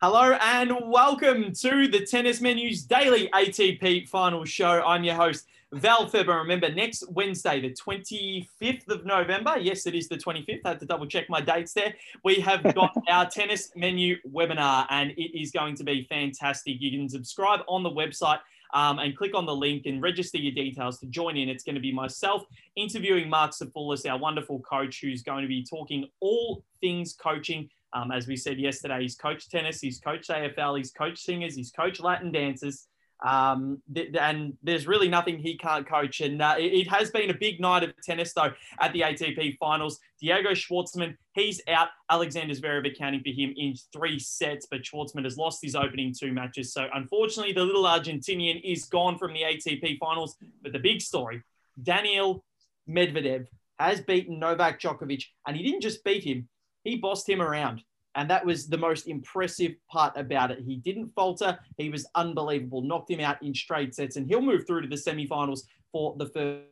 Hello 0.00 0.38
and 0.40 0.72
welcome 0.84 1.52
to 1.54 1.88
the 1.88 2.06
Tennis 2.06 2.40
Menus 2.40 2.84
Daily 2.84 3.28
ATP 3.34 4.08
Final 4.08 4.44
Show. 4.44 4.80
I'm 4.86 5.02
your 5.02 5.16
host, 5.16 5.48
Val 5.72 6.08
Feber. 6.08 6.38
Remember, 6.38 6.72
next 6.72 7.02
Wednesday, 7.10 7.60
the 7.60 7.70
25th 7.70 8.88
of 8.90 9.04
November, 9.04 9.58
yes, 9.58 9.88
it 9.88 9.96
is 9.96 10.06
the 10.06 10.16
25th. 10.16 10.60
I 10.64 10.68
had 10.68 10.78
to 10.78 10.86
double 10.86 11.06
check 11.08 11.28
my 11.28 11.40
dates 11.40 11.72
there. 11.72 11.96
We 12.22 12.36
have 12.36 12.62
got 12.76 12.96
our 13.10 13.28
Tennis 13.28 13.72
Menu 13.74 14.18
webinar, 14.32 14.86
and 14.90 15.10
it 15.16 15.36
is 15.36 15.50
going 15.50 15.74
to 15.74 15.82
be 15.82 16.06
fantastic. 16.08 16.76
You 16.78 16.96
can 16.96 17.08
subscribe 17.08 17.62
on 17.66 17.82
the 17.82 17.90
website. 17.90 18.38
Um, 18.74 18.98
and 18.98 19.16
click 19.16 19.34
on 19.34 19.46
the 19.46 19.56
link 19.56 19.86
and 19.86 20.02
register 20.02 20.36
your 20.36 20.52
details 20.52 20.98
to 20.98 21.06
join 21.06 21.38
in. 21.38 21.48
It's 21.48 21.64
going 21.64 21.76
to 21.76 21.80
be 21.80 21.90
myself 21.90 22.44
interviewing 22.76 23.30
Marc 23.30 23.52
Sophoulis, 23.52 24.06
our 24.06 24.18
wonderful 24.18 24.60
coach, 24.60 25.00
who's 25.00 25.22
going 25.22 25.40
to 25.40 25.48
be 25.48 25.64
talking 25.64 26.06
all 26.20 26.62
things 26.82 27.14
coaching 27.14 27.70
um, 27.92 28.10
as 28.12 28.26
we 28.26 28.36
said 28.36 28.58
yesterday, 28.58 29.02
he's 29.02 29.16
coached 29.16 29.50
tennis, 29.50 29.80
he's 29.80 30.00
coached 30.00 30.30
AFL, 30.30 30.76
he's 30.76 30.90
coached 30.90 31.18
singers, 31.18 31.54
he's 31.54 31.70
coached 31.70 32.00
Latin 32.00 32.32
dancers. 32.32 32.86
Um, 33.26 33.82
th- 33.92 34.14
and 34.14 34.54
there's 34.62 34.86
really 34.86 35.08
nothing 35.08 35.38
he 35.38 35.56
can't 35.56 35.88
coach. 35.88 36.20
And 36.20 36.40
uh, 36.40 36.54
it, 36.56 36.72
it, 36.72 36.88
has 36.88 37.10
been 37.10 37.30
a 37.30 37.34
big 37.34 37.60
night 37.60 37.82
of 37.82 37.92
tennis, 38.02 38.32
though, 38.32 38.52
at 38.80 38.92
the 38.92 39.00
ATP 39.00 39.58
finals. 39.58 39.98
Diego 40.20 40.50
Schwartzman, 40.50 41.16
he's 41.32 41.60
out. 41.68 41.88
Alexander 42.10 42.54
Zverev 42.54 42.86
accounting 42.86 43.22
for 43.22 43.30
him 43.30 43.52
in 43.56 43.74
three 43.92 44.20
sets, 44.20 44.68
but 44.70 44.82
Schwartzman 44.82 45.24
has 45.24 45.36
lost 45.36 45.58
his 45.62 45.74
opening 45.74 46.14
two 46.16 46.32
matches. 46.32 46.72
So, 46.72 46.86
unfortunately, 46.94 47.52
the 47.52 47.64
little 47.64 47.84
Argentinian 47.84 48.60
is 48.62 48.84
gone 48.84 49.18
from 49.18 49.32
the 49.32 49.42
ATP 49.42 49.98
finals. 49.98 50.36
But 50.62 50.72
the 50.72 50.78
big 50.78 51.00
story 51.00 51.42
Daniil 51.82 52.44
Medvedev 52.88 53.46
has 53.78 54.00
beaten 54.00 54.38
Novak 54.38 54.80
Djokovic, 54.80 55.24
and 55.46 55.56
he 55.56 55.62
didn't 55.62 55.82
just 55.82 56.04
beat 56.04 56.24
him, 56.24 56.48
he 56.84 56.96
bossed 56.96 57.28
him 57.28 57.42
around. 57.42 57.82
And 58.18 58.28
that 58.30 58.44
was 58.44 58.66
the 58.66 58.76
most 58.76 59.06
impressive 59.06 59.76
part 59.88 60.12
about 60.16 60.50
it. 60.50 60.58
He 60.66 60.74
didn't 60.74 61.14
falter. 61.14 61.56
He 61.76 61.88
was 61.88 62.04
unbelievable. 62.16 62.82
Knocked 62.82 63.12
him 63.12 63.20
out 63.20 63.40
in 63.44 63.54
straight 63.54 63.94
sets. 63.94 64.16
And 64.16 64.26
he'll 64.26 64.42
move 64.42 64.66
through 64.66 64.82
to 64.82 64.88
the 64.88 64.96
semifinals 64.96 65.60
for 65.92 66.16
the 66.18 66.26
first 66.26 66.64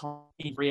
time 0.00 0.20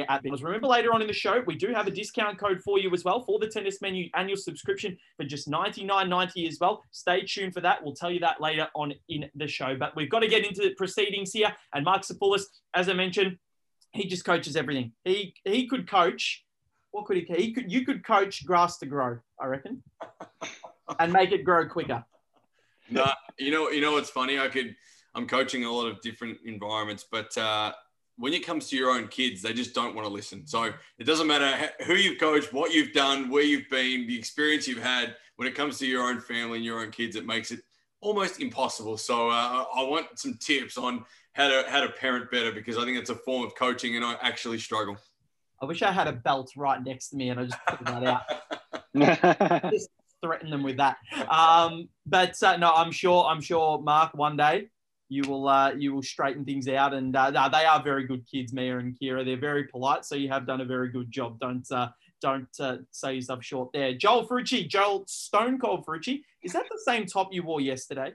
at 0.08 0.23
Remember 0.23 0.67
later 0.67 0.94
on 0.94 1.02
in 1.02 1.08
the 1.08 1.14
show, 1.14 1.44
we 1.45 1.56
do 1.56 1.73
have 1.73 1.86
a 1.86 1.92
discount 1.92 2.39
code 2.39 2.61
for 2.64 2.80
you 2.80 2.94
as 2.94 3.03
well 3.03 3.25
for 3.25 3.39
the 3.39 3.48
tennis 3.48 3.81
menu 3.81 4.09
annual 4.16 4.38
subscription 4.38 4.98
for 5.17 5.26
just 5.26 5.50
$99.90 5.50 6.48
as 6.48 6.59
well. 6.61 6.86
Stay 6.92 7.26
tuned 7.26 7.53
for 7.53 7.59
that. 7.59 7.83
We'll 7.83 7.94
tell 7.94 8.09
you 8.09 8.22
that 8.22 8.39
later 8.39 8.70
on 8.73 8.94
in 9.09 9.30
the 9.36 9.50
show. 9.50 9.76
But 9.76 9.98
we've 9.98 10.09
got 10.09 10.20
to 10.20 10.30
get 10.30 10.45
into 10.45 10.61
the 10.61 10.76
proceedings 10.76 11.33
here. 11.33 11.53
And 11.73 11.83
Marc 11.83 12.03
Sophoulis, 12.03 12.44
as 12.73 12.88
I 12.88 12.94
mentioned, 12.94 13.38
he 13.92 14.08
just 14.08 14.23
coaches 14.23 14.55
everything. 14.55 14.94
He 15.03 15.33
he 15.44 15.67
could 15.67 15.89
coach. 15.89 16.45
What 16.92 17.06
could 17.06 17.18
he? 17.18 17.26
He 17.36 17.54
could. 17.54 17.72
You 17.72 17.86
could 17.86 18.04
coach 18.04 18.45
grass 18.45 18.78
to 18.80 18.86
grow. 18.86 19.20
I 19.40 19.45
reckon, 19.45 19.84
and 21.00 21.14
make 21.14 21.32
it 21.32 21.44
grow 21.44 21.68
quicker. 21.68 22.04
No, 22.90 23.06
you 23.38 23.52
know, 23.52 23.70
you 23.70 23.82
know 23.82 23.94
what's 23.94 24.09
funny? 24.09 24.40
I 24.40 24.48
could. 24.48 24.76
I'm 25.16 25.28
coaching 25.28 25.66
a 25.66 25.72
lot 25.72 25.88
of 25.88 26.02
different 26.02 26.38
environments, 26.45 27.06
but 27.10 27.36
uh, 27.38 27.73
when 28.17 28.34
it 28.34 28.45
comes 28.45 28.70
to 28.70 28.76
your 28.76 28.92
own 28.92 29.08
kids, 29.08 29.42
they 29.42 29.54
just 29.54 29.73
don't 29.73 29.95
want 29.95 30.08
to 30.08 30.14
listen. 30.14 30.45
So 30.45 30.73
it 30.98 31.04
doesn't 31.06 31.26
matter 31.28 31.72
who 31.86 31.94
you've 31.94 32.20
coached, 32.20 32.54
what 32.54 32.73
you've 32.73 32.94
done, 32.94 33.30
where 33.30 33.44
you've 33.44 33.70
been, 33.70 34.08
the 34.08 34.17
experience 34.17 34.67
you've 34.67 34.84
had. 34.84 35.16
When 35.38 35.48
it 35.48 35.56
comes 35.56 35.80
to 35.80 35.88
your 35.88 36.04
own 36.04 36.20
family 36.20 36.58
and 36.58 36.66
your 36.66 36.82
own 36.82 36.92
kids, 36.92 37.16
it 37.16 37.26
makes 37.26 37.52
it 37.52 37.62
almost 38.02 38.42
impossible. 38.42 38.98
So 38.98 39.30
uh, 39.30 39.66
I 39.73 39.84
want 39.84 40.20
some 40.20 40.36
tips 40.36 40.78
on 40.78 41.06
how 41.34 41.48
to 41.48 41.64
how 41.70 41.82
to 41.82 41.90
parent 41.90 42.30
better 42.30 42.52
because 42.52 42.78
I 42.78 42.84
think 42.84 42.98
it's 42.98 43.10
a 43.10 43.16
form 43.16 43.45
of 43.45 43.56
coaching, 43.56 43.95
and 43.95 44.04
I 44.04 44.16
actually 44.22 44.60
struggle. 44.60 44.98
I 45.61 45.65
wish 45.65 45.81
I 45.81 45.91
had 45.91 46.07
a 46.07 46.13
belt 46.13 46.52
right 46.55 46.81
next 46.83 47.09
to 47.09 47.17
me 47.17 47.29
and 47.29 47.39
I 47.39 47.45
just 47.45 47.59
put 47.67 47.85
that 47.85 48.03
out. 48.03 49.71
just 49.71 49.89
threaten 50.21 50.49
them 50.49 50.63
with 50.63 50.77
that. 50.77 50.97
Um, 51.29 51.89
but 52.05 52.41
uh, 52.43 52.57
no, 52.57 52.71
I'm 52.73 52.91
sure. 52.91 53.25
I'm 53.25 53.41
sure, 53.41 53.81
Mark. 53.81 54.13
One 54.13 54.37
day 54.37 54.69
you 55.09 55.23
will 55.27 55.47
uh, 55.47 55.71
you 55.71 55.93
will 55.93 56.03
straighten 56.03 56.45
things 56.45 56.67
out, 56.67 56.93
and 56.93 57.15
uh, 57.15 57.31
they 57.49 57.65
are 57.65 57.83
very 57.83 58.05
good 58.05 58.25
kids, 58.30 58.53
Mia 58.53 58.77
and 58.77 58.98
Kira. 58.99 59.25
They're 59.25 59.37
very 59.37 59.65
polite, 59.65 60.05
so 60.05 60.15
you 60.15 60.30
have 60.30 60.48
done 60.48 60.61
a 60.61 60.65
very 60.65 60.89
good 60.89 61.11
job. 61.11 61.39
Don't 61.39 61.69
uh, 61.71 61.89
don't 62.21 62.49
uh, 62.59 62.77
say 62.92 63.15
yourself 63.15 63.43
short 63.43 63.71
there. 63.73 63.93
Joel 63.93 64.27
Frucci, 64.27 64.67
Joel 64.67 65.03
Stone 65.08 65.59
Cold 65.59 65.86
Frucci. 65.86 66.21
Is 66.43 66.53
that 66.53 66.65
the 66.69 66.80
same 66.86 67.05
top 67.05 67.30
you 67.31 67.43
wore 67.43 67.61
yesterday? 67.61 68.14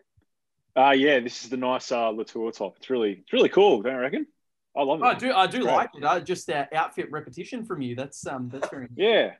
Uh, 0.76 0.90
yeah, 0.90 1.20
this 1.20 1.44
is 1.44 1.50
the 1.50 1.56
nice 1.56 1.92
uh, 1.92 2.08
Latour 2.08 2.50
top. 2.50 2.76
It's 2.78 2.90
really, 2.90 3.12
it's 3.22 3.32
really 3.32 3.48
cool. 3.48 3.82
Don't 3.82 3.94
you 3.94 4.00
reckon? 4.00 4.26
I 4.76 4.82
love 4.82 5.00
it. 5.00 5.04
I 5.04 5.14
do, 5.14 5.32
I 5.32 5.46
do 5.46 5.60
like 5.60 5.90
it. 5.94 6.04
I, 6.04 6.18
just 6.20 6.50
uh, 6.50 6.66
outfit 6.74 7.10
repetition 7.10 7.64
from 7.64 7.80
you. 7.80 7.94
That's 7.94 8.26
um, 8.26 8.48
that's 8.52 8.68
very. 8.68 8.88
yeah, 8.96 9.32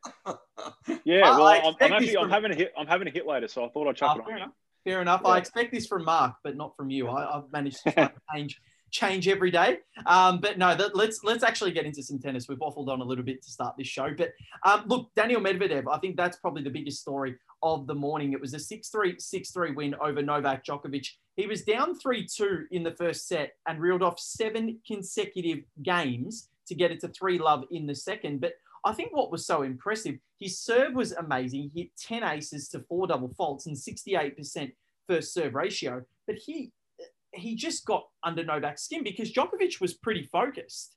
yeah. 1.05 1.23
Well, 1.23 1.47
I'm, 1.47 1.75
I'm, 1.81 1.93
actually, 1.93 2.13
from... 2.13 2.25
I'm 2.25 2.31
having 2.31 2.53
a 2.53 2.55
hit. 2.55 2.73
I'm 2.79 2.87
having 2.87 3.09
a 3.09 3.11
hit 3.11 3.27
later, 3.27 3.49
so 3.49 3.65
I 3.65 3.69
thought 3.69 3.89
I'd 3.89 3.97
chuck 3.97 4.17
oh, 4.17 4.21
it 4.21 4.25
fair 4.27 4.35
on. 4.35 4.43
Enough. 4.43 4.55
Fair 4.85 5.03
enough. 5.03 5.21
Yeah. 5.25 5.31
I 5.31 5.39
expect 5.39 5.73
this 5.73 5.87
from 5.87 6.05
Mark, 6.05 6.37
but 6.45 6.57
not 6.57 6.77
from 6.77 6.91
you. 6.91 7.09
I, 7.09 7.33
have 7.35 7.45
managed 7.53 7.83
to 7.85 8.13
change 8.33 8.61
change 8.93 9.27
every 9.27 9.51
day. 9.51 9.79
Um, 10.07 10.39
but 10.39 10.57
no, 10.57 10.75
that, 10.77 10.95
let's 10.95 11.25
let's 11.25 11.43
actually 11.43 11.73
get 11.73 11.85
into 11.85 12.03
some 12.03 12.21
tennis. 12.21 12.49
We've 12.49 12.59
waffled 12.59 12.89
on 12.89 13.01
a 13.01 13.05
little 13.05 13.25
bit 13.25 13.43
to 13.43 13.51
start 13.51 13.75
this 13.77 13.89
show, 13.89 14.15
but 14.17 14.31
um, 14.65 14.85
look, 14.87 15.11
Daniil 15.17 15.41
Medvedev. 15.41 15.85
I 15.93 15.99
think 15.99 16.17
that's 16.17 16.37
probably 16.37 16.63
the 16.63 16.71
biggest 16.71 17.01
story 17.01 17.35
of 17.63 17.87
the 17.89 17.95
morning. 17.95 18.33
It 18.35 18.41
was 18.41 18.53
a 18.53 18.59
6-3, 18.59 19.17
6-3 19.17 19.75
win 19.75 19.95
over 20.01 20.23
Novak 20.23 20.65
Djokovic. 20.65 21.07
He 21.37 21.47
was 21.47 21.63
down 21.63 21.99
3-2 21.99 22.65
in 22.71 22.83
the 22.83 22.93
first 22.93 23.27
set 23.27 23.55
and 23.67 23.81
reeled 23.81 24.03
off 24.03 24.19
seven 24.21 24.79
consecutive 24.87 25.65
games 25.83 26.49
to 26.67 26.75
get 26.75 26.91
it 26.91 27.01
to 27.01 27.09
3 27.09 27.39
love 27.39 27.65
in 27.71 27.87
the 27.87 27.95
second. 27.95 28.41
But 28.41 28.55
I 28.85 28.93
think 28.93 29.15
what 29.17 29.33
was 29.33 29.47
so 29.47 29.63
impressive, 29.63 30.17
his 30.39 30.59
serve 30.59 30.95
was 30.95 31.13
amazing. 31.13 31.71
He 31.75 31.83
hit 31.83 31.97
10 31.99 32.23
aces 32.23 32.69
to 32.71 32.81
four 32.81 33.07
double 33.07 33.33
faults 33.37 33.67
and 33.67 33.77
68% 33.77 34.73
first 35.09 35.35
serve 35.35 35.55
ratio. 35.55 36.03
But 36.27 36.37
he 36.37 36.73
he 37.33 37.57
just 37.57 37.85
got 37.85 38.05
under 38.23 38.45
Novak's 38.45 38.85
skin 38.85 39.03
because 39.03 39.33
Djokovic 39.33 39.81
was 39.81 39.95
pretty 39.95 40.23
focused 40.23 40.95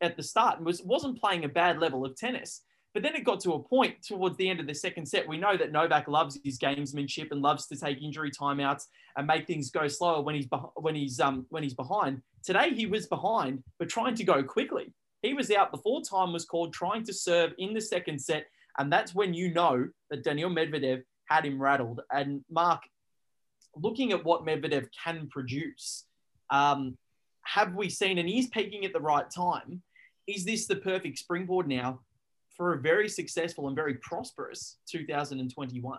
at 0.00 0.16
the 0.16 0.22
start 0.22 0.58
and 0.58 0.66
was, 0.66 0.82
wasn't 0.82 1.20
playing 1.20 1.44
a 1.44 1.48
bad 1.48 1.78
level 1.78 2.04
of 2.04 2.16
tennis. 2.16 2.62
But 2.94 3.02
then 3.02 3.16
it 3.16 3.24
got 3.24 3.40
to 3.40 3.54
a 3.54 3.58
point 3.58 4.02
towards 4.04 4.36
the 4.36 4.48
end 4.48 4.60
of 4.60 4.68
the 4.68 4.74
second 4.74 5.06
set. 5.06 5.26
We 5.26 5.36
know 5.36 5.56
that 5.56 5.72
Novak 5.72 6.06
loves 6.06 6.38
his 6.44 6.58
gamesmanship 6.58 7.32
and 7.32 7.42
loves 7.42 7.66
to 7.66 7.76
take 7.76 8.00
injury 8.00 8.30
timeouts 8.30 8.84
and 9.16 9.26
make 9.26 9.48
things 9.48 9.70
go 9.70 9.88
slower 9.88 10.22
when 10.22 10.36
he's 10.36 10.46
when 10.76 10.94
he's 10.94 11.18
um 11.18 11.44
when 11.48 11.64
he's 11.64 11.74
behind. 11.74 12.22
Today 12.44 12.70
he 12.70 12.86
was 12.86 13.06
behind, 13.06 13.64
but 13.80 13.88
trying 13.88 14.14
to 14.14 14.24
go 14.24 14.44
quickly. 14.44 14.92
He 15.22 15.34
was 15.34 15.50
out 15.50 15.72
before 15.72 16.02
time 16.02 16.32
was 16.32 16.44
called, 16.44 16.72
trying 16.72 17.02
to 17.04 17.12
serve 17.12 17.52
in 17.58 17.74
the 17.74 17.80
second 17.80 18.20
set, 18.20 18.46
and 18.78 18.92
that's 18.92 19.14
when 19.14 19.34
you 19.34 19.52
know 19.52 19.88
that 20.10 20.22
Daniil 20.22 20.50
Medvedev 20.50 21.02
had 21.28 21.44
him 21.44 21.60
rattled. 21.60 22.00
And 22.12 22.44
Mark, 22.48 22.82
looking 23.74 24.12
at 24.12 24.24
what 24.24 24.44
Medvedev 24.44 24.86
can 25.02 25.28
produce, 25.30 26.04
um, 26.50 26.96
have 27.42 27.74
we 27.74 27.88
seen, 27.88 28.18
and 28.18 28.28
he's 28.28 28.48
peaking 28.48 28.84
at 28.84 28.92
the 28.92 29.00
right 29.00 29.28
time? 29.30 29.82
Is 30.28 30.44
this 30.44 30.66
the 30.66 30.76
perfect 30.76 31.18
springboard 31.18 31.66
now 31.66 32.00
for 32.56 32.74
a 32.74 32.78
very 32.78 33.08
successful 33.08 33.66
and 33.66 33.76
very 33.76 33.94
prosperous 33.94 34.78
2021? 34.88 35.98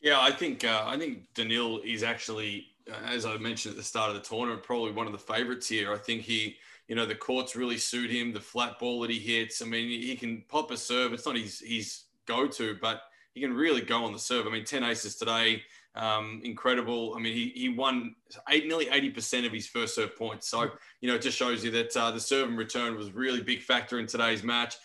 Yeah, 0.00 0.20
I 0.20 0.30
think 0.30 0.64
uh, 0.64 0.84
I 0.86 0.96
think 0.96 1.34
Daniil 1.34 1.80
is 1.84 2.02
actually, 2.02 2.68
uh, 2.90 3.06
as 3.06 3.26
I 3.26 3.36
mentioned 3.36 3.72
at 3.72 3.76
the 3.76 3.84
start 3.84 4.10
of 4.10 4.16
the 4.16 4.22
tournament, 4.22 4.62
probably 4.62 4.92
one 4.92 5.06
of 5.06 5.12
the 5.12 5.18
favourites 5.18 5.68
here. 5.68 5.92
I 5.92 5.98
think 5.98 6.22
he, 6.22 6.56
you 6.88 6.94
know, 6.94 7.04
the 7.04 7.14
courts 7.14 7.54
really 7.54 7.76
suit 7.76 8.10
him. 8.10 8.32
The 8.32 8.40
flat 8.40 8.78
ball 8.78 9.00
that 9.00 9.10
he 9.10 9.18
hits. 9.18 9.60
I 9.60 9.66
mean, 9.66 9.88
he 9.88 10.16
can 10.16 10.42
pop 10.48 10.70
a 10.70 10.76
serve. 10.76 11.12
It's 11.12 11.26
not 11.26 11.36
his 11.36 11.60
his 11.60 12.04
go 12.26 12.46
to, 12.46 12.78
but 12.80 13.02
he 13.34 13.42
can 13.42 13.52
really 13.52 13.82
go 13.82 14.04
on 14.04 14.12
the 14.14 14.18
serve. 14.18 14.46
I 14.46 14.50
mean, 14.50 14.64
ten 14.64 14.84
aces 14.84 15.16
today, 15.16 15.62
um, 15.94 16.40
incredible. 16.44 17.12
I 17.14 17.20
mean, 17.20 17.34
he 17.34 17.52
he 17.54 17.68
won 17.68 18.14
eight, 18.48 18.66
nearly 18.66 18.88
eighty 18.88 19.10
percent 19.10 19.44
of 19.44 19.52
his 19.52 19.66
first 19.66 19.96
serve 19.96 20.16
points. 20.16 20.48
So 20.48 20.70
you 21.02 21.10
know, 21.10 21.16
it 21.16 21.22
just 21.22 21.36
shows 21.36 21.62
you 21.62 21.70
that 21.72 21.94
uh, 21.94 22.10
the 22.10 22.20
serve 22.20 22.48
and 22.48 22.56
return 22.56 22.96
was 22.96 23.12
really 23.12 23.42
big 23.42 23.60
factor 23.60 23.98
in 23.98 24.06
today's 24.06 24.42
match 24.42 24.76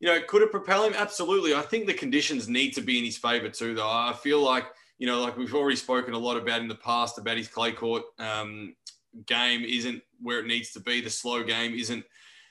you 0.00 0.08
know, 0.08 0.20
could 0.26 0.42
it 0.42 0.50
propel 0.50 0.84
him? 0.84 0.94
Absolutely. 0.94 1.54
I 1.54 1.62
think 1.62 1.86
the 1.86 1.94
conditions 1.94 2.48
need 2.48 2.72
to 2.72 2.80
be 2.80 2.98
in 2.98 3.04
his 3.04 3.16
favor 3.16 3.48
too, 3.48 3.74
though. 3.74 3.88
I 3.88 4.12
feel 4.12 4.42
like, 4.42 4.66
you 4.98 5.06
know, 5.06 5.20
like 5.20 5.36
we've 5.36 5.54
already 5.54 5.76
spoken 5.76 6.14
a 6.14 6.18
lot 6.18 6.36
about 6.36 6.60
in 6.60 6.68
the 6.68 6.74
past 6.74 7.18
about 7.18 7.36
his 7.36 7.48
clay 7.48 7.72
court 7.72 8.02
um, 8.18 8.74
game 9.26 9.64
isn't 9.64 10.02
where 10.20 10.40
it 10.40 10.46
needs 10.46 10.72
to 10.72 10.80
be. 10.80 11.00
The 11.00 11.10
slow 11.10 11.42
game 11.42 11.74
isn't, 11.74 12.04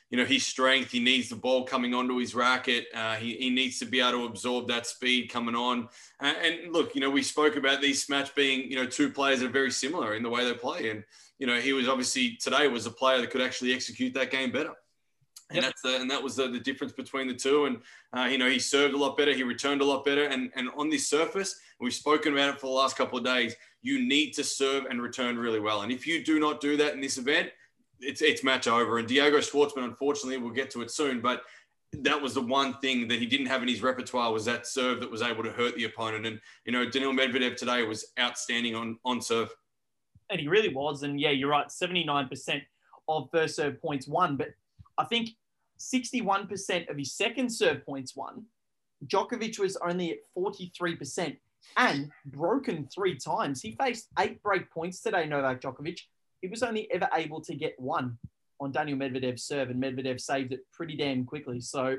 you 0.10 0.18
know, 0.18 0.26
his 0.26 0.46
strength. 0.46 0.92
He 0.92 1.00
needs 1.00 1.30
the 1.30 1.36
ball 1.36 1.66
coming 1.66 1.94
onto 1.94 2.18
his 2.18 2.34
racket. 2.34 2.86
Uh, 2.96 3.16
he, 3.16 3.36
he 3.36 3.50
needs 3.52 3.78
to 3.80 3.86
be 3.86 4.00
able 4.00 4.20
to 4.20 4.26
absorb 4.26 4.68
that 4.70 4.88
speed 4.88 5.32
coming 5.32 5.56
on. 5.56 5.88
Uh, 6.20 6.34
and 6.42 6.72
look, 6.74 6.96
you 6.96 7.02
know, 7.02 7.10
we 7.10 7.22
spoke 7.22 7.58
about 7.58 7.82
these 7.82 8.10
match 8.10 8.34
being, 8.34 8.70
you 8.70 8.76
know, 8.76 8.86
two 8.88 9.12
players 9.12 9.40
that 9.40 9.48
are 9.48 9.50
very 9.50 9.72
similar 9.72 10.16
in 10.16 10.24
the 10.24 10.30
way 10.30 10.46
they 10.46 10.54
play. 10.54 10.90
And, 10.90 11.04
you 11.38 11.46
know, 11.46 11.60
he 11.60 11.74
was 11.74 11.88
obviously 11.88 12.38
today 12.38 12.68
was 12.68 12.88
a 12.88 12.92
player 12.92 13.22
that 13.22 13.30
could 13.30 13.42
actually 13.42 13.74
execute 13.74 14.16
that 14.16 14.32
game 14.32 14.52
better 14.52 14.74
and 15.50 15.58
yep. 15.58 15.66
that's 15.66 15.82
the, 15.82 16.00
and 16.02 16.10
that 16.10 16.22
was 16.22 16.36
the, 16.36 16.48
the 16.48 16.60
difference 16.60 16.94
between 16.94 17.28
the 17.28 17.34
two. 17.34 17.66
And 17.66 17.78
uh, 18.18 18.24
you 18.26 18.38
know, 18.38 18.50
he 18.50 18.60
served 18.60 18.94
a 18.94 18.98
lot 18.98 19.18
better, 19.18 19.34
he 19.34 19.44
returned 19.44 19.82
a 19.82 19.86
lot 19.86 20.04
better, 20.04 20.26
and 20.26 20.52
and 20.56 20.70
on 20.76 20.90
this 20.90 21.08
surface, 21.08 21.60
we've 21.80 21.94
spoken 21.94 22.34
about 22.34 22.56
it 22.56 22.60
for 22.60 22.68
the 22.68 22.74
last 22.74 22.98
couple 22.98 23.18
of 23.18 23.24
days. 23.24 23.56
You 23.82 24.06
need 24.08 24.32
to 24.32 24.44
serve 24.44 24.86
and 24.86 25.02
return 25.02 25.38
really 25.38 25.60
well, 25.60 25.82
and 25.82 25.92
if 25.92 26.08
you 26.08 26.24
do 26.24 26.40
not 26.40 26.62
do 26.62 26.78
that 26.78 26.94
in 26.94 27.02
this 27.02 27.18
event, 27.18 27.50
it's 28.00 28.22
it's 28.22 28.44
match 28.44 28.68
over. 28.68 28.98
And 28.98 29.08
Diego 29.08 29.38
Schwartzman, 29.38 29.84
unfortunately, 29.84 30.38
we'll 30.38 30.52
get 30.52 30.72
to 30.72 30.82
it 30.82 30.90
soon, 30.90 31.22
but 31.22 31.44
that 32.04 32.22
was 32.22 32.34
the 32.34 32.42
one 32.42 32.74
thing 32.80 33.08
that 33.08 33.20
he 33.20 33.26
didn't 33.26 33.46
have 33.46 33.62
in 33.62 33.68
his 33.68 33.82
repertoire 33.82 34.32
was 34.32 34.46
that 34.46 34.68
serve 34.68 35.00
that 35.00 35.10
was 35.10 35.22
able 35.22 35.44
to 35.44 35.52
hurt 35.52 35.76
the 35.76 35.86
opponent. 35.86 36.26
And 36.26 36.40
you 36.66 36.72
know, 36.72 36.90
Daniil 36.90 37.14
Medvedev 37.14 37.56
today 37.56 37.84
was 37.84 38.08
outstanding 38.20 38.76
on 38.76 38.98
on 39.06 39.22
serve. 39.22 39.50
And 40.30 40.40
he 40.40 40.48
really 40.48 40.74
was. 40.74 41.04
And 41.04 41.20
yeah, 41.20 41.30
you're 41.30 41.50
right. 41.50 41.72
Seventy 41.72 42.04
nine 42.04 42.28
percent 42.28 42.64
of 43.08 43.30
first 43.32 43.56
serve 43.56 43.80
points 43.82 44.08
won, 44.08 44.36
but 44.36 44.50
I 44.98 45.06
think 45.06 45.30
sixty 45.78 46.22
one 46.22 46.48
percent 46.48 46.90
of 46.90 46.98
his 46.98 47.14
second 47.14 47.50
serve 47.50 47.86
points 47.86 48.16
won. 48.16 48.46
Djokovic 49.08 49.60
was 49.60 49.78
only 49.78 50.12
at 50.12 50.18
forty 50.34 50.72
three 50.78 50.96
percent 50.96 51.36
and 51.78 52.12
broken 52.26 52.88
three 52.94 53.18
times. 53.18 53.62
He 53.62 53.72
faced 53.72 54.08
eight 54.20 54.42
break 54.42 54.72
points 54.72 55.02
today, 55.02 55.26
Novak 55.26 55.62
Djokovic. 55.62 56.00
He 56.42 56.48
was 56.48 56.64
only 56.64 56.90
ever 56.92 57.10
able 57.14 57.42
to 57.42 57.56
get 57.56 57.80
one 57.80 58.18
on 58.60 58.72
Daniil 58.72 58.98
Medvedev's 58.98 59.44
serve, 59.44 59.70
and 59.70 59.82
Medvedev 59.82 60.22
saved 60.22 60.54
it 60.54 60.62
pretty 60.72 60.96
damn 60.96 61.26
quickly. 61.26 61.60
So 61.60 61.98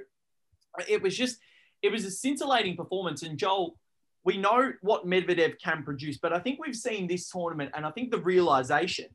it 0.88 1.02
was 1.02 1.16
just, 1.16 1.38
it 1.82 1.92
was 1.92 2.04
a 2.04 2.10
scintillating 2.10 2.76
performance. 2.76 3.22
And 3.22 3.36
Joel, 3.36 3.76
we 4.24 4.38
know 4.38 4.72
what 4.80 5.06
Medvedev 5.06 5.56
can 5.62 5.82
produce, 5.82 6.16
but 6.18 6.32
I 6.32 6.38
think 6.38 6.58
we've 6.58 6.76
seen 6.76 7.06
this 7.06 7.28
tournament, 7.28 7.72
and 7.74 7.84
I 7.84 7.90
think 7.90 8.10
the 8.10 8.22
realization 8.22 9.06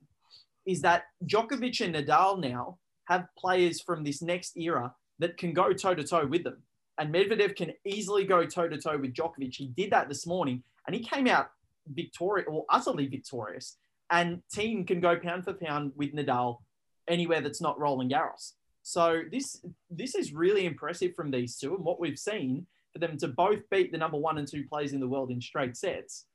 is 0.67 0.81
that 0.81 1.05
Djokovic 1.25 1.81
and 1.83 1.95
Nadal 1.95 2.39
now 2.39 2.77
have 3.11 3.27
players 3.37 3.81
from 3.81 4.03
this 4.03 4.21
next 4.21 4.57
era 4.57 4.93
that 5.19 5.37
can 5.37 5.53
go 5.53 5.73
toe 5.73 5.93
to 5.93 6.03
toe 6.03 6.25
with 6.25 6.43
them. 6.43 6.57
And 6.97 7.13
Medvedev 7.13 7.55
can 7.55 7.73
easily 7.85 8.23
go 8.25 8.45
toe 8.45 8.67
to 8.67 8.77
toe 8.77 8.97
with 8.97 9.13
Djokovic. 9.13 9.55
He 9.55 9.67
did 9.67 9.91
that 9.91 10.07
this 10.07 10.25
morning, 10.25 10.63
and 10.85 10.95
he 10.95 11.03
came 11.03 11.27
out 11.27 11.51
victorious 11.87 12.47
or 12.49 12.65
utterly 12.69 13.07
victorious. 13.07 13.77
And 14.09 14.41
Thiem 14.55 14.85
can 14.85 14.99
go 14.99 15.17
pound 15.17 15.43
for 15.43 15.53
pound 15.53 15.93
with 15.95 16.13
Nadal 16.13 16.57
anywhere 17.07 17.41
that's 17.41 17.61
not 17.61 17.79
Roland 17.79 18.11
Garros. 18.11 18.53
So 18.83 19.21
this 19.31 19.61
this 19.89 20.15
is 20.15 20.33
really 20.33 20.65
impressive 20.65 21.13
from 21.13 21.31
these 21.31 21.57
two, 21.57 21.75
and 21.75 21.83
what 21.83 21.99
we've 21.99 22.19
seen 22.19 22.65
for 22.93 22.99
them 22.99 23.17
to 23.17 23.27
both 23.27 23.61
beat 23.69 23.91
the 23.91 23.97
number 23.97 24.17
one 24.17 24.37
and 24.37 24.47
two 24.47 24.65
players 24.67 24.91
in 24.93 24.99
the 24.99 25.07
world 25.07 25.31
in 25.31 25.39
straight 25.39 25.77
sets 25.77 26.25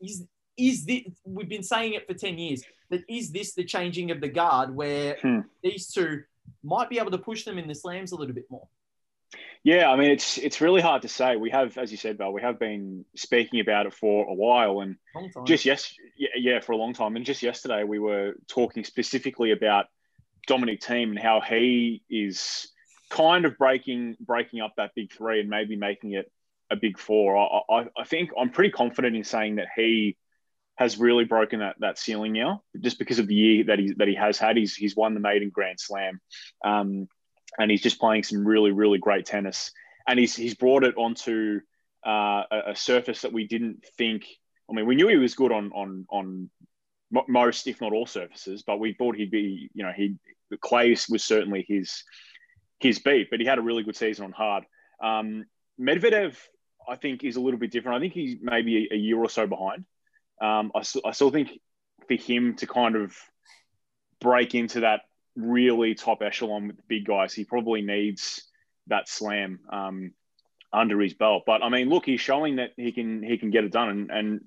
is 0.00 0.24
is 0.58 0.84
this 0.84 1.02
we've 1.24 1.48
been 1.48 1.62
saying 1.62 1.94
it 1.94 2.06
for 2.06 2.14
10 2.14 2.38
years 2.38 2.62
that 2.90 3.02
is 3.08 3.30
this 3.30 3.54
the 3.54 3.64
changing 3.64 4.10
of 4.10 4.20
the 4.20 4.28
guard 4.28 4.74
where 4.74 5.16
hmm. 5.22 5.40
these 5.62 5.88
two 5.88 6.22
might 6.62 6.90
be 6.90 6.98
able 6.98 7.10
to 7.10 7.18
push 7.18 7.44
them 7.44 7.58
in 7.58 7.68
the 7.68 7.74
slams 7.74 8.12
a 8.12 8.16
little 8.16 8.34
bit 8.34 8.46
more 8.50 8.68
yeah, 9.64 9.90
I 9.90 9.96
mean 9.96 10.10
it's 10.10 10.38
it's 10.38 10.60
really 10.60 10.80
hard 10.80 11.02
to 11.02 11.08
say. 11.08 11.36
We 11.36 11.50
have, 11.50 11.76
as 11.76 11.90
you 11.90 11.98
said, 11.98 12.16
Val, 12.16 12.32
we 12.32 12.40
have 12.40 12.58
been 12.58 13.04
speaking 13.16 13.60
about 13.60 13.86
it 13.86 13.92
for 13.92 14.24
a 14.26 14.34
while, 14.34 14.80
and 14.80 14.96
just 15.44 15.64
yes, 15.64 15.94
yeah, 16.16 16.28
yeah, 16.36 16.60
for 16.60 16.72
a 16.72 16.76
long 16.76 16.94
time. 16.94 17.16
And 17.16 17.24
just 17.24 17.42
yesterday, 17.42 17.84
we 17.84 17.98
were 17.98 18.34
talking 18.46 18.84
specifically 18.84 19.50
about 19.50 19.86
Dominic 20.46 20.80
Thiem 20.80 21.10
and 21.10 21.18
how 21.18 21.40
he 21.40 22.02
is 22.08 22.68
kind 23.10 23.44
of 23.44 23.58
breaking 23.58 24.16
breaking 24.20 24.60
up 24.60 24.74
that 24.76 24.92
big 24.94 25.12
three 25.12 25.40
and 25.40 25.50
maybe 25.50 25.76
making 25.76 26.12
it 26.12 26.30
a 26.70 26.76
big 26.76 26.98
four. 26.98 27.36
I, 27.36 27.60
I, 27.70 27.86
I 27.98 28.04
think 28.04 28.30
I'm 28.38 28.50
pretty 28.50 28.70
confident 28.70 29.16
in 29.16 29.24
saying 29.24 29.56
that 29.56 29.68
he 29.74 30.16
has 30.78 30.96
really 30.96 31.24
broken 31.24 31.58
that 31.58 31.74
that 31.80 31.98
ceiling 31.98 32.32
now, 32.32 32.62
just 32.80 33.00
because 33.00 33.18
of 33.18 33.26
the 33.26 33.34
year 33.34 33.64
that 33.64 33.80
he 33.80 33.92
that 33.96 34.06
he 34.06 34.14
has 34.14 34.38
had. 34.38 34.56
He's 34.56 34.76
he's 34.76 34.94
won 34.94 35.12
the 35.12 35.20
maiden 35.20 35.50
Grand 35.50 35.80
Slam. 35.80 36.20
Um, 36.64 37.08
and 37.58 37.68
he's 37.68 37.82
just 37.82 37.98
playing 37.98 38.22
some 38.22 38.46
really, 38.46 38.70
really 38.70 38.98
great 38.98 39.26
tennis. 39.26 39.72
And 40.06 40.20
he's 40.20 40.36
he's 40.36 40.54
brought 40.54 40.84
it 40.84 40.96
onto 40.96 41.60
uh, 42.06 42.44
a, 42.50 42.62
a, 42.68 42.76
surface 42.76 43.22
that 43.22 43.32
we 43.32 43.48
didn't 43.48 43.84
think. 43.96 44.24
I 44.70 44.74
mean, 44.74 44.86
we 44.86 44.94
knew 44.94 45.08
he 45.08 45.16
was 45.16 45.34
good 45.34 45.50
on 45.50 45.72
on 45.72 46.06
on 46.10 46.48
most, 47.26 47.66
if 47.66 47.80
not 47.80 47.92
all, 47.92 48.06
surfaces, 48.06 48.62
but 48.62 48.78
we 48.78 48.92
thought 48.92 49.16
he'd 49.16 49.32
be. 49.32 49.68
You 49.74 49.84
know, 49.84 49.92
he 49.94 50.14
the 50.50 50.58
clay 50.58 50.90
was 51.10 51.24
certainly 51.24 51.64
his 51.66 52.04
his 52.78 53.00
beat, 53.00 53.30
but 53.30 53.40
he 53.40 53.46
had 53.46 53.58
a 53.58 53.62
really 53.62 53.82
good 53.82 53.96
season 53.96 54.26
on 54.26 54.32
hard. 54.32 54.64
Um, 55.02 55.46
Medvedev, 55.80 56.36
I 56.88 56.94
think, 56.94 57.24
is 57.24 57.34
a 57.34 57.40
little 57.40 57.58
bit 57.58 57.72
different. 57.72 57.96
I 57.96 58.00
think 58.00 58.12
he's 58.12 58.36
maybe 58.40 58.86
a, 58.90 58.94
a 58.94 58.96
year 58.96 59.18
or 59.18 59.28
so 59.28 59.48
behind. 59.48 59.84
Um, 60.40 60.72
I, 60.74 60.80
I 61.04 61.10
still 61.12 61.30
think 61.30 61.50
for 62.06 62.14
him 62.14 62.54
to 62.56 62.66
kind 62.66 62.96
of 62.96 63.14
break 64.20 64.54
into 64.54 64.80
that 64.80 65.02
really 65.36 65.94
top 65.94 66.22
echelon 66.22 66.66
with 66.66 66.76
the 66.76 66.82
big 66.88 67.06
guys. 67.06 67.32
He 67.32 67.44
probably 67.44 67.82
needs 67.82 68.44
that 68.88 69.08
slam 69.08 69.60
um, 69.70 70.12
under 70.72 71.00
his 71.00 71.14
belt. 71.14 71.44
But 71.46 71.62
I 71.62 71.68
mean, 71.68 71.88
look, 71.88 72.06
he's 72.06 72.20
showing 72.20 72.56
that 72.56 72.72
he 72.76 72.92
can 72.92 73.22
he 73.22 73.38
can 73.38 73.50
get 73.50 73.64
it 73.64 73.72
done, 73.72 73.88
and, 73.88 74.10
and 74.10 74.40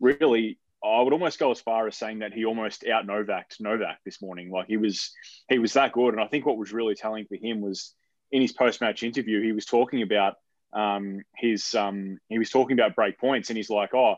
really, 0.00 0.58
I 0.82 1.02
would 1.02 1.12
almost 1.12 1.38
go 1.38 1.50
as 1.50 1.60
far 1.60 1.86
as 1.86 1.96
saying 1.96 2.20
that 2.20 2.32
he 2.32 2.44
almost 2.44 2.86
out 2.86 3.06
Novak 3.06 3.52
Novak 3.60 3.98
this 4.04 4.22
morning. 4.22 4.50
Like 4.50 4.66
he 4.68 4.76
was 4.76 5.12
he 5.48 5.58
was 5.58 5.74
that 5.74 5.92
good, 5.92 6.14
and 6.14 6.22
I 6.22 6.26
think 6.26 6.46
what 6.46 6.58
was 6.58 6.72
really 6.72 6.94
telling 6.94 7.26
for 7.26 7.36
him 7.36 7.60
was 7.60 7.94
in 8.30 8.42
his 8.42 8.52
post 8.52 8.80
match 8.80 9.02
interview, 9.02 9.42
he 9.42 9.52
was 9.52 9.64
talking 9.64 10.02
about 10.02 10.34
um, 10.72 11.22
his 11.36 11.74
um, 11.74 12.18
he 12.28 12.38
was 12.38 12.50
talking 12.50 12.78
about 12.78 12.94
break 12.94 13.18
points, 13.18 13.50
and 13.50 13.56
he's 13.56 13.70
like, 13.70 13.94
oh 13.94 14.16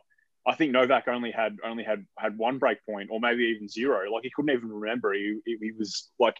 I 0.50 0.55
think 0.56 0.73
Novak 0.73 1.06
only 1.06 1.31
had 1.31 1.58
only 1.64 1.85
had 1.85 2.05
had 2.19 2.37
one 2.37 2.58
break 2.58 2.85
point, 2.85 3.08
or 3.12 3.20
maybe 3.20 3.44
even 3.44 3.69
zero. 3.69 4.11
Like 4.11 4.25
he 4.25 4.31
couldn't 4.35 4.50
even 4.50 4.69
remember. 4.69 5.12
He, 5.12 5.38
he, 5.47 5.70
was 5.79 6.11
like 6.19 6.37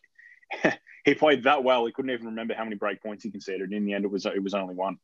he 1.05 1.15
played 1.15 1.45
that 1.45 1.63
well. 1.63 1.87
He 1.87 1.93
couldn't 1.93 2.11
even 2.11 2.27
remember 2.27 2.55
how 2.55 2.65
many 2.65 2.75
break 2.75 3.01
points 3.01 3.23
he 3.23 3.31
conceded. 3.31 3.63
And 3.63 3.73
in 3.73 3.85
the 3.85 3.95
end, 3.95 4.05
it 4.05 4.11
was 4.11 4.27
it 4.27 4.43
was 4.43 4.53
only 4.53 4.75
one. 4.75 4.97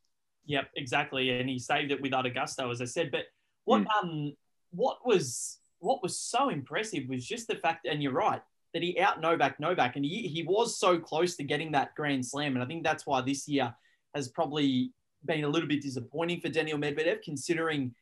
Yep, 0.47 0.71
exactly. 0.77 1.31
And 1.31 1.49
he 1.49 1.61
saved 1.61 1.93
it 1.93 2.03
with 2.03 2.15
utter 2.15 2.31
gusto, 2.31 2.71
as 2.71 2.81
I 2.81 2.85
said. 2.85 3.13
But 3.13 3.27
what 3.65 3.83
mm. 3.83 3.87
um 4.03 4.33
what 4.71 4.99
was 5.07 5.59
what 5.79 6.03
was 6.03 6.19
so 6.19 6.49
impressive 6.49 7.05
was 7.09 7.25
just 7.25 7.47
the 7.47 7.55
fact, 7.55 7.87
and 7.87 8.03
you're 8.03 8.13
right, 8.13 8.43
that 8.75 8.83
he 8.83 8.99
out 8.99 9.21
Novak 9.21 9.61
Novak, 9.61 9.95
and 9.95 10.05
he 10.05 10.27
he 10.27 10.43
was 10.43 10.81
so 10.81 10.99
close 10.99 11.37
to 11.37 11.45
getting 11.45 11.71
that 11.73 11.95
Grand 11.95 12.27
Slam. 12.27 12.55
And 12.55 12.63
I 12.63 12.67
think 12.67 12.83
that's 12.83 13.07
why 13.07 13.21
this 13.21 13.47
year 13.47 13.73
has 14.17 14.29
probably 14.29 14.93
been 15.25 15.45
a 15.45 15.49
little 15.49 15.69
bit 15.69 15.83
disappointing 15.83 16.41
for 16.41 16.49
Daniil 16.49 16.79
Medvedev, 16.79 17.23
considering 17.23 17.95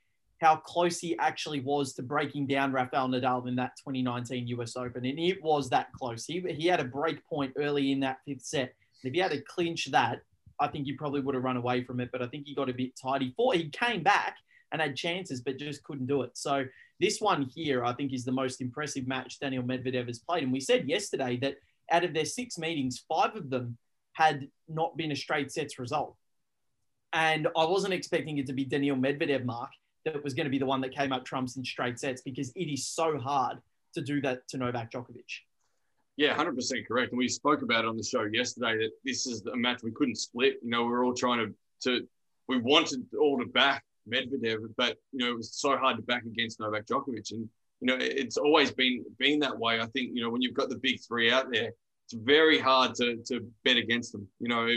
how 0.44 0.56
close 0.56 1.00
he 1.00 1.17
actually 1.19 1.61
was 1.61 1.94
to 1.94 2.02
breaking 2.02 2.46
down 2.46 2.70
Rafael 2.70 3.08
Nadal 3.08 3.49
in 3.49 3.56
that 3.56 3.73
2019 3.79 4.46
US 4.49 4.76
Open. 4.76 5.06
And 5.06 5.19
it 5.19 5.43
was 5.43 5.70
that 5.70 5.91
close. 5.93 6.26
He, 6.26 6.41
he 6.41 6.67
had 6.67 6.81
a 6.81 6.85
break 6.85 7.25
point 7.25 7.55
early 7.56 7.93
in 7.93 8.00
that 8.00 8.19
fifth 8.26 8.43
set. 8.43 8.75
And 9.02 9.08
if 9.08 9.14
he 9.14 9.20
had 9.20 9.31
to 9.31 9.41
clinch 9.41 9.91
that, 9.91 10.20
I 10.61 10.69
think 10.69 10.85
he 10.85 10.93
probably 10.93 11.20
would 11.20 11.35
have 11.35 11.44
run 11.44 11.56
away 11.56 11.82
from 11.82 11.99
it. 11.99 12.11
But 12.12 12.20
I 12.20 12.26
think 12.26 12.46
he 12.46 12.55
got 12.55 12.69
a 12.69 12.75
bit 12.75 12.93
tight. 13.00 13.23
He 13.23 13.32
fought, 13.35 13.56
he 13.56 13.70
came 13.70 14.02
back 14.02 14.37
and 14.70 14.82
had 14.82 14.96
chances, 14.96 15.41
but 15.41 15.58
just 15.58 15.82
couldn't 15.82 16.06
do 16.06 16.20
it. 16.23 16.32
So 16.35 16.64
this 17.00 17.23
one 17.23 17.50
here, 17.55 17.82
I 17.82 17.94
think, 17.94 18.12
is 18.12 18.25
the 18.25 18.32
most 18.32 18.61
impressive 18.61 19.06
match 19.06 19.41
Daniil 19.41 19.62
Medvedev 19.62 20.08
has 20.08 20.19
played. 20.19 20.43
And 20.43 20.52
we 20.52 20.61
said 20.61 20.87
yesterday 20.87 21.38
that 21.38 21.56
out 21.91 22.05
of 22.05 22.12
their 22.12 22.26
six 22.26 22.58
meetings, 22.58 23.02
five 23.08 23.35
of 23.35 23.49
them 23.49 23.79
had 24.12 24.49
not 24.69 24.96
been 24.96 25.11
a 25.11 25.17
straight 25.17 25.50
sets 25.50 25.79
result. 25.79 26.17
And 27.14 27.49
I 27.56 27.64
wasn't 27.64 27.94
expecting 27.94 28.37
it 28.38 28.46
to 28.49 28.52
be 28.52 28.64
Daniil 28.64 28.96
Medvedev, 28.96 29.44
Mark 29.44 29.70
that 30.05 30.23
was 30.23 30.34
going 30.34 30.44
to 30.44 30.51
be 30.51 30.58
the 30.58 30.67
one 30.67 30.81
that 30.82 30.94
came 30.94 31.13
up 31.13 31.25
trumps 31.25 31.56
in 31.56 31.65
straight 31.65 31.99
sets 31.99 32.23
because 32.23 32.53
it 32.55 32.73
is 32.73 32.87
so 32.87 33.19
hard 33.19 33.58
to 33.94 34.03
do 34.03 34.20
that 34.20 34.46
to 34.49 34.58
Novak 34.58 34.91
Djokovic. 34.91 35.41
Yeah, 36.17 36.37
100% 36.37 36.87
correct. 36.87 37.11
And 37.11 37.19
we 37.19 37.29
spoke 37.29 37.63
about 37.63 37.84
it 37.84 37.89
on 37.89 37.96
the 37.96 38.05
show 38.05 38.25
yesterday 38.25 38.79
that 38.79 38.91
this 39.05 39.27
is 39.27 39.44
a 39.46 39.56
match 39.56 39.82
we 39.82 39.91
couldn't 39.93 40.17
split. 40.17 40.58
You 40.63 40.70
know, 40.70 40.84
we 40.84 40.93
are 40.93 41.05
all 41.05 41.15
trying 41.15 41.39
to, 41.39 41.55
to 41.84 42.06
we 42.49 42.58
wanted 42.58 43.05
all 43.19 43.39
to 43.39 43.46
back 43.46 43.84
Medvedev, 44.08 44.58
but, 44.77 44.96
you 45.13 45.25
know, 45.25 45.32
it 45.32 45.37
was 45.37 45.55
so 45.55 45.77
hard 45.77 45.96
to 45.96 46.03
back 46.03 46.25
against 46.25 46.61
Novak 46.61 46.87
Djokovic. 46.87 47.32
And, 47.32 47.49
you 47.81 47.87
know, 47.87 47.96
it's 47.99 48.37
always 48.37 48.70
been 48.70 49.05
been 49.19 49.41
that 49.41 49.58
way. 49.58 49.81
I 49.81 49.87
think, 49.87 50.11
you 50.15 50.23
know, 50.23 50.31
when 50.31 50.43
you've 50.43 50.55
got 50.55 50.69
the 50.69 50.77
big 50.77 51.01
three 51.01 51.32
out 51.32 51.51
there, 51.51 51.73
it's 52.05 52.15
very 52.15 52.58
hard 52.58 52.94
to, 52.96 53.17
to 53.27 53.41
bet 53.65 53.77
against 53.77 54.13
them, 54.13 54.29
you 54.39 54.49
know, 54.49 54.69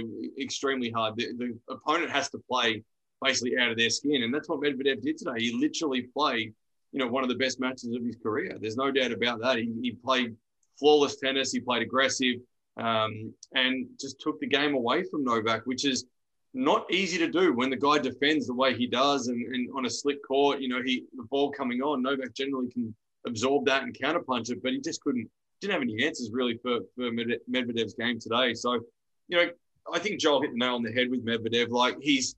extremely 0.42 0.90
hard. 0.90 1.16
The, 1.18 1.28
the 1.38 1.58
opponent 1.70 2.10
has 2.10 2.30
to 2.32 2.40
play 2.50 2.84
basically 3.22 3.58
out 3.58 3.72
of 3.72 3.78
their 3.78 3.90
skin. 3.90 4.24
And 4.24 4.34
that's 4.34 4.50
what 4.50 4.62
Medvedev 4.62 5.02
did 5.02 5.18
today. 5.18 5.40
He 5.40 5.58
literally 5.60 6.04
played, 6.16 6.54
you 6.92 7.00
know, 7.00 7.08
one 7.08 7.24
of 7.24 7.30
the 7.30 7.36
best 7.36 7.60
matches 7.60 7.96
of 7.96 8.04
his 8.04 8.18
career. 8.18 8.58
There's 8.60 8.78
no 8.78 8.92
doubt 8.92 9.12
about 9.12 9.42
that. 9.42 9.58
He, 9.58 9.74
he 9.82 9.92
played 9.92 10.36
flawless 10.80 11.18
tennis. 11.18 11.52
He 11.52 11.60
played 11.60 11.82
aggressive 11.82 12.36
um, 12.78 13.34
and 13.54 13.88
just 14.00 14.20
took 14.20 14.40
the 14.40 14.48
game 14.48 14.76
away 14.76 15.04
from 15.04 15.24
Novak, 15.24 15.66
which 15.66 15.86
is 15.86 16.06
not 16.54 16.92
easy 16.92 17.18
to 17.18 17.28
do 17.28 17.54
when 17.54 17.70
the 17.70 17.78
guy 17.78 18.00
defends 18.00 18.48
the 18.48 18.54
way 18.54 18.76
he 18.76 18.88
does 18.88 19.28
and, 19.28 19.46
and 19.54 19.70
on 19.76 19.86
a 19.86 19.90
slick 19.90 20.18
court, 20.26 20.60
you 20.60 20.68
know, 20.68 20.82
he 20.84 21.06
the 21.16 21.24
ball 21.24 21.52
coming 21.52 21.82
on, 21.82 22.02
Novak 22.02 22.34
generally 22.34 22.70
can 22.70 22.96
absorb 23.26 23.66
that 23.66 23.84
and 23.84 23.98
counterpunch 23.98 24.50
it, 24.50 24.64
but 24.64 24.72
he 24.72 24.80
just 24.80 25.02
couldn't, 25.02 25.30
didn't 25.62 25.74
have 25.74 25.82
any 25.82 26.04
answers 26.06 26.30
really 26.32 26.58
for, 26.58 26.80
for 26.96 27.12
Medvedev's 27.12 27.94
game 27.94 28.20
today. 28.20 28.54
So, 28.54 28.80
you 29.28 29.38
know, 29.38 29.50
I 29.94 30.00
think 30.00 30.20
Joel 30.20 30.42
hit 30.42 30.52
the 30.52 30.58
nail 30.58 30.76
on 30.76 30.84
the 30.84 30.92
head 30.92 31.10
with 31.10 31.26
Medvedev. 31.26 31.70
Like 31.70 31.98
he's 32.02 32.36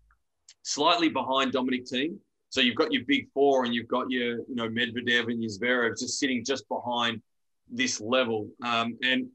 slightly 0.69 1.09
behind 1.09 1.51
Dominic 1.51 1.85
Thiem. 1.85 2.17
So 2.49 2.61
you've 2.61 2.75
got 2.75 2.93
your 2.93 3.03
big 3.07 3.27
four 3.33 3.65
and 3.65 3.73
you've 3.73 3.87
got 3.87 4.09
your, 4.09 4.37
you 4.37 4.55
know, 4.55 4.69
Medvedev 4.69 5.31
and 5.31 5.41
your 5.41 5.51
Zverev 5.51 5.97
just 5.97 6.19
sitting 6.19 6.43
just 6.45 6.67
behind 6.67 7.21
this 7.69 7.99
level. 7.99 8.47
Um, 8.63 8.97
and 9.03 9.27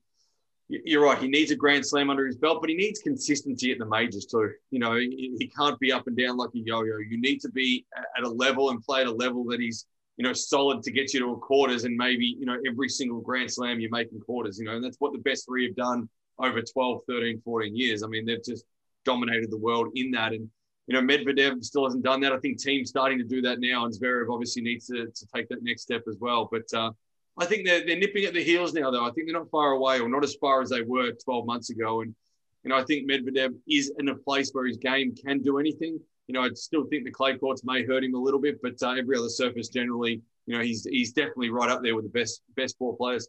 you're 0.69 1.05
right, 1.05 1.19
he 1.19 1.29
needs 1.29 1.50
a 1.50 1.57
grand 1.57 1.87
slam 1.87 2.09
under 2.09 2.26
his 2.26 2.37
belt, 2.37 2.61
but 2.61 2.71
he 2.71 2.76
needs 2.76 3.00
consistency 3.00 3.71
at 3.73 3.79
the 3.79 3.87
majors 3.87 4.26
too. 4.26 4.53
You 4.71 4.79
know, 4.79 4.95
he 4.95 5.50
can't 5.57 5.79
be 5.79 5.93
up 5.93 6.07
and 6.07 6.17
down 6.17 6.37
like 6.37 6.50
a 6.55 6.59
yo-yo. 6.59 6.99
You 6.99 7.21
need 7.21 7.41
to 7.41 7.50
be 7.50 7.85
at 7.95 8.25
a 8.25 8.29
level 8.29 8.71
and 8.71 8.83
play 8.83 9.03
at 9.03 9.07
a 9.07 9.12
level 9.12 9.45
that 9.47 9.61
he's, 9.61 9.87
you 10.17 10.25
know, 10.25 10.33
solid 10.33 10.83
to 10.85 10.91
get 10.91 11.12
you 11.12 11.21
to 11.21 11.33
a 11.33 11.37
quarters 11.37 11.85
and 11.85 11.97
maybe, 11.97 12.26
you 12.26 12.47
know, 12.47 12.57
every 12.67 12.88
single 12.88 13.21
grand 13.21 13.50
slam 13.50 13.81
you're 13.81 13.91
making 13.91 14.21
quarters, 14.21 14.59
you 14.59 14.64
know, 14.64 14.76
and 14.76 14.85
that's 14.85 14.97
what 15.00 15.12
the 15.12 15.19
best 15.19 15.47
three 15.47 15.67
have 15.67 15.76
done 15.76 16.09
over 16.38 16.62
12, 16.62 17.03
13, 17.09 17.43
14 17.45 17.76
years. 17.76 18.03
I 18.03 18.07
mean, 18.07 18.25
they've 18.25 18.45
just 18.45 18.64
dominated 19.05 19.50
the 19.50 19.59
world 19.59 19.88
in 19.95 20.11
that. 20.12 20.33
And, 20.33 20.49
you 20.87 20.95
know, 20.95 21.00
Medvedev 21.00 21.64
still 21.64 21.85
hasn't 21.85 22.05
done 22.05 22.21
that. 22.21 22.33
I 22.33 22.38
think 22.38 22.61
Thiem's 22.61 22.91
starting 22.91 23.19
to 23.19 23.25
do 23.25 23.41
that 23.43 23.59
now, 23.61 23.87
and 23.87 23.95
Zverev 23.95 24.31
obviously 24.31 24.62
needs 24.62 24.87
to, 24.88 25.07
to 25.07 25.26
take 25.35 25.49
that 25.49 25.62
next 25.62 25.83
step 25.83 26.03
as 26.09 26.17
well. 26.21 26.49
But 26.50 26.73
uh, 26.75 26.91
I 27.38 27.47
think 27.47 27.67
they're, 27.67 27.85
they're 27.87 27.99
nipping 27.99 28.25
at 28.25 28.35
the 28.35 28.43
heels 28.43 28.75
now, 28.75 28.91
though. 28.91 29.05
I 29.05 29.11
think 29.11 29.26
they're 29.26 29.38
not 29.38 29.50
far 29.50 29.73
away 29.73 30.00
or 30.00 30.09
not 30.09 30.25
as 30.25 30.35
far 30.35 30.61
as 30.61 30.71
they 30.71 30.83
were 30.83 31.12
12 31.12 31.47
months 31.47 31.71
ago. 31.71 32.03
And, 32.03 32.14
you 32.62 32.71
know, 32.71 32.76
I 32.76 32.85
think 32.85 33.09
Medvedev 33.11 33.55
is 33.69 33.93
in 33.99 34.09
a 34.09 34.14
place 34.14 34.50
where 34.53 34.67
his 34.67 34.76
game 34.76 35.14
can 35.14 35.41
do 35.41 35.59
anything. 35.59 35.99
You 36.26 36.35
know, 36.35 36.43
I 36.43 36.50
still 36.55 36.85
think 36.85 37.05
the 37.05 37.11
clay 37.11 37.37
courts 37.37 37.64
may 37.64 37.85
hurt 37.85 38.05
him 38.05 38.14
a 38.14 38.19
little 38.19 38.41
bit, 38.41 38.61
but 38.62 38.75
uh, 38.83 38.93
every 38.93 39.17
other 39.17 39.29
surface 39.29 39.69
generally, 39.69 40.23
you 40.47 40.57
know, 40.57 40.62
he's 40.62 40.85
he's 40.85 41.12
definitely 41.12 41.50
right 41.50 41.71
up 41.71 41.83
there 41.83 41.95
with 41.95 42.05
the 42.05 42.19
best 42.19 42.43
best 42.57 42.79
four 42.79 42.97
players. 42.97 43.29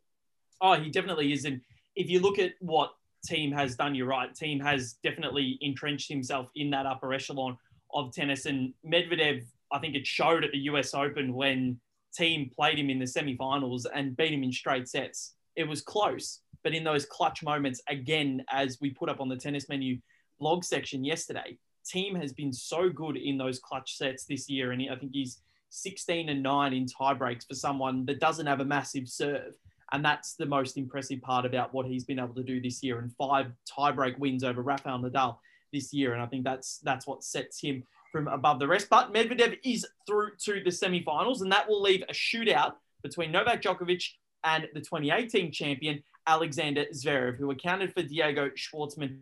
Oh, 0.62 0.74
he 0.74 0.90
definitely 0.90 1.34
is. 1.34 1.44
And 1.44 1.60
if 1.96 2.10
you 2.10 2.22
look 2.22 2.40
at 2.40 2.54
what 2.60 2.92
Thiem 3.26 3.54
has 3.54 3.76
done, 3.76 3.96
you're 3.96 4.08
right. 4.08 4.34
Thiem 4.34 4.62
has 4.62 4.94
definitely 5.04 5.58
entrenched 5.62 6.10
himself 6.10 6.50
in 6.56 6.70
that 6.72 6.86
upper 6.86 7.14
echelon 7.14 7.58
of 7.94 8.14
tennis. 8.14 8.46
And 8.46 8.74
Medvedev, 8.86 9.44
I 9.72 9.80
think 9.80 9.96
it 9.96 10.06
showed 10.06 10.44
at 10.44 10.52
the 10.52 10.60
US 10.60 10.94
Open 10.94 11.34
when 11.34 11.80
Thiem 12.20 12.54
played 12.54 12.80
him 12.80 12.90
in 12.90 13.00
the 13.00 13.08
semi-finals 13.08 13.86
and 13.94 14.16
beat 14.16 14.34
him 14.34 14.44
in 14.44 14.52
straight 14.52 14.88
sets. 14.88 15.36
It 15.56 15.68
was 15.68 15.82
close, 15.82 16.42
but 16.64 16.74
in 16.74 16.84
those 16.84 17.06
clutch 17.06 17.44
moments, 17.44 17.82
again, 17.90 18.44
as 18.50 18.80
we 18.82 18.90
put 18.90 19.10
up 19.10 19.22
on 19.22 19.30
the 19.30 19.38
tennis 19.38 19.70
menu 19.70 20.00
blog 20.40 20.64
section 20.64 21.04
yesterday, 21.04 21.58
Thiem 21.86 22.20
has 22.20 22.34
been 22.34 22.52
so 22.52 22.90
good 22.90 23.16
in 23.16 23.38
those 23.38 23.60
clutch 23.60 23.98
sets 23.98 24.26
this 24.26 24.50
year, 24.50 24.72
and 24.72 24.82
I 24.90 24.96
think 24.96 25.12
he's 25.14 25.40
16 25.70 26.30
and 26.30 26.42
nine 26.42 26.74
in 26.74 26.86
tiebreaks 26.86 27.48
for 27.48 27.54
someone 27.54 28.06
that 28.06 28.20
doesn't 28.20 28.48
have 28.48 28.60
a 28.60 28.66
massive 28.66 29.08
serve. 29.08 29.56
And 29.92 30.04
that's 30.04 30.34
the 30.34 30.46
most 30.46 30.78
impressive 30.78 31.22
part 31.22 31.46
about 31.46 31.74
what 31.74 31.86
he's 31.86 32.04
been 32.04 32.20
able 32.20 32.34
to 32.36 32.44
do 32.44 32.60
this 32.60 32.82
year, 32.82 33.00
and 33.00 33.12
five 33.16 33.52
tiebreak 33.70 34.18
wins 34.18 34.44
over 34.44 34.62
Rafael 34.62 35.00
Nadal 35.00 35.38
this 35.72 35.94
year. 35.94 36.14
And 36.14 36.22
I 36.22 36.26
think 36.26 36.44
that's 36.44 36.80
that's 36.80 37.06
what 37.06 37.24
sets 37.24 37.62
him 37.62 37.84
from 38.12 38.28
above 38.28 38.60
the 38.60 38.68
rest. 38.68 38.88
But 38.90 39.14
Medvedev 39.14 39.60
is 39.64 39.86
through 40.08 40.32
to 40.46 40.64
the 40.64 40.72
semi-finals, 40.72 41.42
and 41.42 41.52
that 41.52 41.68
will 41.68 41.82
leave 41.82 42.04
a 42.10 42.14
shootout 42.14 42.74
between 43.04 43.32
Novak 43.32 43.62
Djokovic 43.62 44.04
and 44.44 44.68
the 44.74 44.80
2018 44.80 45.52
champion 45.52 46.02
Alexander 46.28 46.86
Zverev, 46.94 47.38
who 47.38 47.52
accounted 47.52 47.94
for 47.94 48.02
Diego 48.02 48.50
Schwartzman 48.50 49.20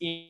in 0.00 0.28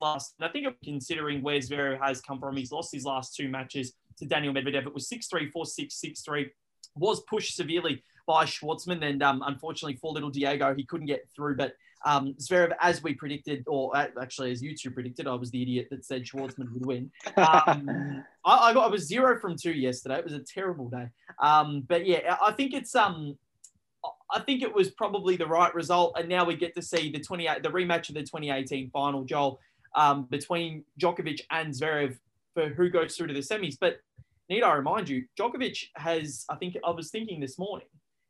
last. 0.00 0.34
And 0.38 0.48
I 0.48 0.52
think 0.52 0.66
considering 0.84 1.42
where 1.42 1.58
Zverev 1.58 2.00
has 2.00 2.20
come 2.20 2.40
from, 2.40 2.56
he's 2.56 2.72
lost 2.72 2.92
his 2.92 3.04
last 3.04 3.34
two 3.34 3.48
matches 3.48 3.92
to 4.18 4.26
Daniil 4.26 4.52
Medvedev. 4.52 4.86
It 4.86 4.94
was 4.94 5.08
6-3, 5.08 5.52
4-6, 5.52 6.04
6-3. 6.28 6.50
Was 6.96 7.20
pushed 7.22 7.56
severely 7.56 8.02
by 8.26 8.44
Schwartzman, 8.44 9.04
and 9.04 9.22
um, 9.22 9.42
unfortunately 9.46 9.96
for 9.96 10.12
little 10.12 10.30
Diego, 10.30 10.74
he 10.74 10.84
couldn't 10.84 11.06
get 11.06 11.28
through. 11.34 11.56
But 11.56 11.74
um, 12.04 12.34
Zverev, 12.40 12.72
as 12.80 13.02
we 13.02 13.14
predicted, 13.14 13.64
or 13.66 13.96
actually 13.96 14.50
as 14.50 14.62
you 14.62 14.76
two 14.76 14.90
predicted, 14.90 15.26
I 15.26 15.34
was 15.34 15.50
the 15.50 15.62
idiot 15.62 15.88
that 15.90 16.04
said 16.04 16.24
Schwartzman 16.24 16.72
would 16.72 16.86
win. 16.86 17.10
Um, 17.36 18.24
I, 18.44 18.70
I, 18.70 18.74
got 18.74 18.86
I 18.86 18.88
was 18.88 19.06
zero 19.06 19.38
from 19.38 19.56
two 19.56 19.72
yesterday. 19.72 20.18
It 20.18 20.24
was 20.24 20.32
a 20.32 20.40
terrible 20.40 20.88
day. 20.88 21.08
Um, 21.40 21.84
but 21.86 22.06
yeah, 22.06 22.36
I 22.44 22.52
think 22.52 22.74
it's 22.74 22.94
um, 22.94 23.36
I 24.32 24.40
think 24.40 24.62
it 24.62 24.74
was 24.74 24.90
probably 24.90 25.36
the 25.36 25.46
right 25.46 25.74
result. 25.74 26.16
And 26.18 26.28
now 26.28 26.44
we 26.44 26.56
get 26.56 26.74
to 26.74 26.82
see 26.82 27.10
the 27.10 27.20
28, 27.20 27.62
the 27.62 27.68
rematch 27.68 28.08
of 28.08 28.14
the 28.14 28.22
2018 28.22 28.90
final, 28.90 29.24
Joel, 29.24 29.60
um, 29.94 30.24
between 30.24 30.84
Djokovic 31.00 31.40
and 31.50 31.72
Zverev 31.72 32.18
for 32.54 32.68
who 32.68 32.88
goes 32.88 33.16
through 33.16 33.28
to 33.28 33.34
the 33.34 33.40
semis. 33.40 33.76
But 33.80 34.00
need 34.48 34.62
I 34.62 34.74
remind 34.74 35.08
you, 35.08 35.24
Djokovic 35.38 35.84
has, 35.96 36.44
I 36.48 36.56
think 36.56 36.76
I 36.84 36.90
was 36.90 37.10
thinking 37.10 37.40
this 37.40 37.58
morning, 37.58 37.86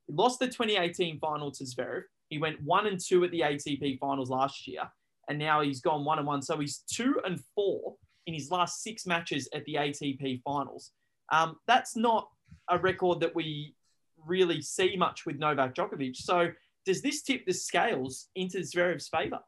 he 0.07 0.15
lost 0.15 0.39
the 0.39 0.47
2018 0.47 1.19
final 1.19 1.51
to 1.53 1.65
Zverev. 1.65 2.03
He 2.29 2.39
went 2.39 2.63
one 2.63 2.87
and 2.87 3.01
two 3.01 3.25
at 3.25 3.31
the 3.31 3.41
ATP 3.41 3.99
finals 3.99 4.31
last 4.31 4.67
year, 4.67 4.83
and 5.29 5.39
now 5.39 5.61
he's 5.61 5.81
gone 5.81 6.05
one 6.05 6.19
and 6.19 6.27
one. 6.27 6.43
So 6.43 6.59
he's 6.59 6.79
two 6.91 7.21
and 7.25 7.41
four 7.55 7.95
in 8.27 8.35
his 8.35 8.51
last 8.51 8.83
six 8.83 9.07
matches 9.07 9.49
at 9.55 9.65
the 9.65 9.75
ATP 9.75 10.43
finals. 10.43 10.93
Um, 11.33 11.57
that's 11.67 11.97
not 11.97 12.29
a 12.69 12.79
record 12.79 13.21
that 13.21 13.35
we 13.35 13.75
really 14.27 14.61
see 14.61 14.97
much 14.97 15.25
with 15.25 15.39
Novak 15.39 15.75
Djokovic. 15.75 16.17
So 16.17 16.49
does 16.85 17.03
this 17.03 17.23
tip 17.23 17.47
the 17.47 17.55
scales 17.55 18.29
into 18.35 18.59
Zverev's 18.59 19.09
favour? 19.09 19.41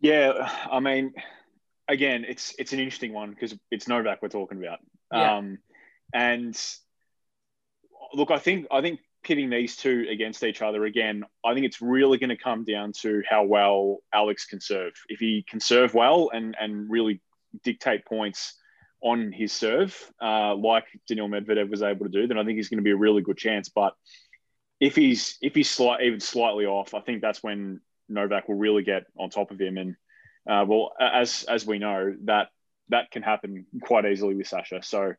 Yeah, 0.00 0.50
I 0.70 0.80
mean, 0.80 1.14
again, 1.88 2.24
it's 2.28 2.54
it's 2.58 2.72
an 2.72 2.78
interesting 2.78 3.12
one 3.12 3.30
because 3.30 3.54
it's 3.70 3.88
Novak 3.88 4.20
we're 4.20 4.28
talking 4.28 4.58
about. 4.58 4.80
Yeah. 5.12 5.36
Um, 5.36 5.58
and 6.12 6.60
look, 8.12 8.30
I 8.30 8.38
think 8.38 8.66
I 8.70 8.82
think 8.82 9.00
pitting 9.22 9.48
these 9.48 9.76
two 9.76 10.06
against 10.10 10.44
each 10.44 10.60
other 10.60 10.84
again, 10.84 11.24
I 11.44 11.54
think 11.54 11.64
it's 11.64 11.80
really 11.80 12.18
going 12.18 12.30
to 12.30 12.36
come 12.36 12.64
down 12.64 12.92
to 13.00 13.22
how 13.28 13.44
well 13.44 13.98
Alex 14.12 14.44
can 14.44 14.60
serve. 14.60 14.92
If 15.08 15.20
he 15.20 15.44
can 15.48 15.60
serve 15.60 15.94
well 15.94 16.30
and 16.32 16.54
and 16.60 16.90
really 16.90 17.22
dictate 17.62 18.04
points 18.04 18.54
on 19.04 19.32
his 19.32 19.52
serve, 19.52 19.94
uh, 20.20 20.54
like 20.54 20.86
Daniil 21.06 21.28
Medvedev 21.28 21.70
was 21.70 21.82
able 21.82 22.06
to 22.06 22.10
do, 22.10 22.26
then 22.26 22.38
I 22.38 22.44
think 22.44 22.56
he's 22.56 22.70
going 22.70 22.78
to 22.78 22.84
be 22.84 22.90
a 22.90 22.96
really 22.96 23.20
good 23.20 23.36
chance. 23.36 23.68
But 23.68 23.94
if 24.80 24.96
he's 24.96 25.38
if 25.42 25.54
he's 25.54 25.70
slight, 25.70 26.02
even 26.02 26.20
slightly 26.20 26.64
off, 26.64 26.94
I 26.94 27.00
think 27.00 27.20
that's 27.20 27.42
when 27.42 27.80
Novak 28.08 28.48
will 28.48 28.56
really 28.56 28.82
get 28.82 29.04
on 29.18 29.28
top 29.28 29.50
of 29.50 29.60
him. 29.60 29.76
And 29.76 29.96
uh, 30.50 30.64
well, 30.66 30.92
as 30.98 31.44
as 31.44 31.66
we 31.66 31.78
know, 31.78 32.16
that 32.24 32.48
that 32.88 33.10
can 33.10 33.22
happen 33.22 33.66
quite 33.82 34.06
easily 34.06 34.34
with 34.34 34.48
Sasha. 34.48 34.82
So 34.82 35.12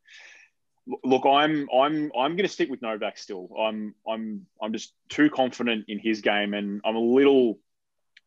look, 1.04 1.25
I'm 1.25 1.70
I'm 1.72 2.12
I'm 2.18 2.36
going 2.36 2.38
to 2.38 2.48
stick 2.48 2.72
with 2.72 2.82
Novak 2.82 3.20
still. 3.20 3.50
I'm 3.58 3.94
I'm 4.08 4.48
I'm 4.60 4.74
just 4.74 4.94
too 5.10 5.30
confident 5.30 5.86
in 5.88 6.00
his 6.00 6.22
game, 6.22 6.56
and 6.56 6.82
I'm 6.84 6.96
a 6.96 7.00
little 7.00 7.60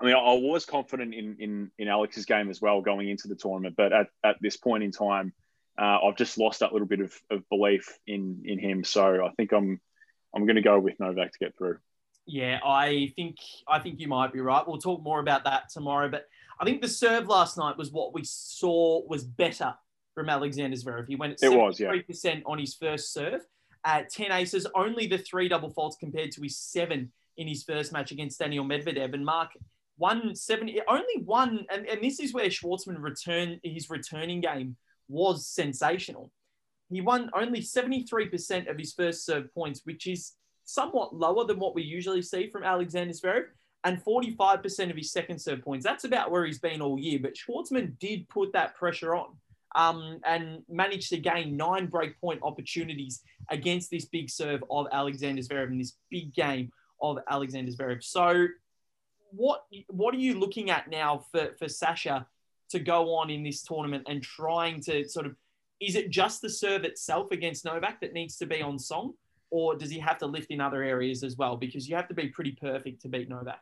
I 0.00 0.04
mean, 0.04 0.14
I 0.14 0.34
was 0.34 0.64
confident 0.64 1.12
in, 1.12 1.36
in, 1.40 1.70
in 1.76 1.88
Alex's 1.88 2.24
game 2.24 2.50
as 2.50 2.60
well 2.60 2.80
going 2.80 3.08
into 3.08 3.26
the 3.26 3.34
tournament, 3.34 3.74
but 3.76 3.92
at, 3.92 4.06
at 4.22 4.36
this 4.40 4.56
point 4.56 4.84
in 4.84 4.92
time, 4.92 5.32
uh, 5.78 5.98
I've 6.04 6.16
just 6.16 6.38
lost 6.38 6.60
that 6.60 6.72
little 6.72 6.88
bit 6.88 7.00
of, 7.00 7.12
of 7.30 7.48
belief 7.48 7.98
in 8.06 8.42
in 8.44 8.58
him. 8.58 8.84
So 8.84 9.24
I 9.24 9.30
think 9.36 9.52
I'm 9.52 9.80
I'm 10.34 10.44
going 10.44 10.56
to 10.56 10.62
go 10.62 10.78
with 10.78 10.98
Novak 11.00 11.32
to 11.32 11.38
get 11.38 11.56
through. 11.56 11.78
Yeah, 12.26 12.58
I 12.64 13.12
think 13.16 13.36
I 13.66 13.78
think 13.78 14.00
you 14.00 14.08
might 14.08 14.32
be 14.32 14.40
right. 14.40 14.66
We'll 14.66 14.78
talk 14.78 15.02
more 15.02 15.20
about 15.20 15.44
that 15.44 15.70
tomorrow. 15.72 16.08
But 16.08 16.26
I 16.60 16.64
think 16.64 16.82
the 16.82 16.88
serve 16.88 17.28
last 17.28 17.56
night 17.56 17.78
was 17.78 17.90
what 17.92 18.12
we 18.12 18.22
saw 18.24 19.06
was 19.06 19.24
better 19.24 19.74
from 20.14 20.28
Alexander 20.28 20.76
Zverev. 20.76 21.06
He 21.08 21.16
went 21.16 21.34
at 21.34 21.52
it 21.52 21.56
was, 21.56 21.78
yeah. 21.78 21.92
percent 22.06 22.42
on 22.44 22.58
his 22.58 22.74
first 22.74 23.12
serve 23.12 23.40
at 23.84 24.10
10 24.10 24.32
aces, 24.32 24.66
only 24.74 25.06
the 25.06 25.18
three 25.18 25.48
double 25.48 25.70
faults 25.70 25.96
compared 25.98 26.32
to 26.32 26.42
his 26.42 26.58
seven 26.58 27.12
in 27.36 27.46
his 27.46 27.62
first 27.62 27.92
match 27.92 28.10
against 28.10 28.40
Daniil 28.40 28.64
Medvedev. 28.64 29.14
And 29.14 29.24
Mark, 29.24 29.50
one 29.96 30.34
seventy, 30.34 30.80
only 30.88 31.22
one, 31.24 31.64
and, 31.70 31.86
and 31.86 32.02
this 32.02 32.20
is 32.20 32.34
where 32.34 32.46
Schwartzman 32.46 33.00
return 33.00 33.60
his 33.62 33.88
returning 33.88 34.40
game 34.40 34.76
was 35.08 35.46
sensational. 35.46 36.30
He 36.90 37.00
won 37.00 37.30
only 37.34 37.60
73% 37.60 38.70
of 38.70 38.78
his 38.78 38.92
first 38.94 39.26
serve 39.26 39.52
points, 39.54 39.82
which 39.84 40.06
is 40.06 40.32
somewhat 40.64 41.14
lower 41.14 41.44
than 41.44 41.58
what 41.58 41.74
we 41.74 41.82
usually 41.82 42.22
see 42.22 42.48
from 42.50 42.62
Alexander 42.62 43.12
Zverev, 43.12 43.44
and 43.84 44.02
45% 44.04 44.90
of 44.90 44.96
his 44.96 45.12
second 45.12 45.38
serve 45.38 45.62
points. 45.62 45.84
That's 45.84 46.04
about 46.04 46.30
where 46.30 46.44
he's 46.44 46.58
been 46.58 46.82
all 46.82 46.98
year, 46.98 47.18
but 47.20 47.34
Schwartzman 47.34 47.98
did 47.98 48.28
put 48.28 48.52
that 48.52 48.74
pressure 48.74 49.14
on 49.14 49.28
um, 49.76 50.20
and 50.26 50.62
managed 50.68 51.10
to 51.10 51.18
gain 51.18 51.56
nine 51.56 51.86
break 51.86 52.20
point 52.20 52.40
opportunities 52.42 53.22
against 53.50 53.90
this 53.90 54.06
big 54.06 54.30
serve 54.30 54.64
of 54.70 54.86
Alexander 54.92 55.42
Zverev 55.42 55.68
in 55.68 55.78
this 55.78 55.96
big 56.10 56.34
game 56.34 56.70
of 57.00 57.18
Alexander 57.30 57.70
Zverev. 57.70 58.02
So, 58.02 58.46
what 59.30 59.64
what 59.88 60.14
are 60.14 60.18
you 60.18 60.38
looking 60.38 60.70
at 60.70 60.88
now 60.88 61.24
for, 61.30 61.54
for 61.58 61.68
Sasha 61.68 62.26
to 62.70 62.78
go 62.78 63.14
on 63.14 63.30
in 63.30 63.42
this 63.42 63.62
tournament 63.62 64.04
and 64.08 64.22
trying 64.22 64.80
to 64.82 65.08
sort 65.08 65.26
of 65.26 65.34
is 65.80 65.94
it 65.94 66.10
just 66.10 66.42
the 66.42 66.50
serve 66.50 66.84
itself 66.84 67.30
against 67.30 67.64
Novak 67.64 68.00
that 68.00 68.12
needs 68.12 68.36
to 68.38 68.46
be 68.46 68.60
on 68.60 68.78
song, 68.78 69.14
or 69.50 69.76
does 69.76 69.90
he 69.90 69.98
have 69.98 70.18
to 70.18 70.26
lift 70.26 70.50
in 70.50 70.60
other 70.60 70.82
areas 70.82 71.22
as 71.22 71.36
well? 71.36 71.56
Because 71.56 71.88
you 71.88 71.96
have 71.96 72.08
to 72.08 72.14
be 72.14 72.28
pretty 72.28 72.52
perfect 72.52 73.02
to 73.02 73.08
beat 73.08 73.28
Novak. 73.28 73.60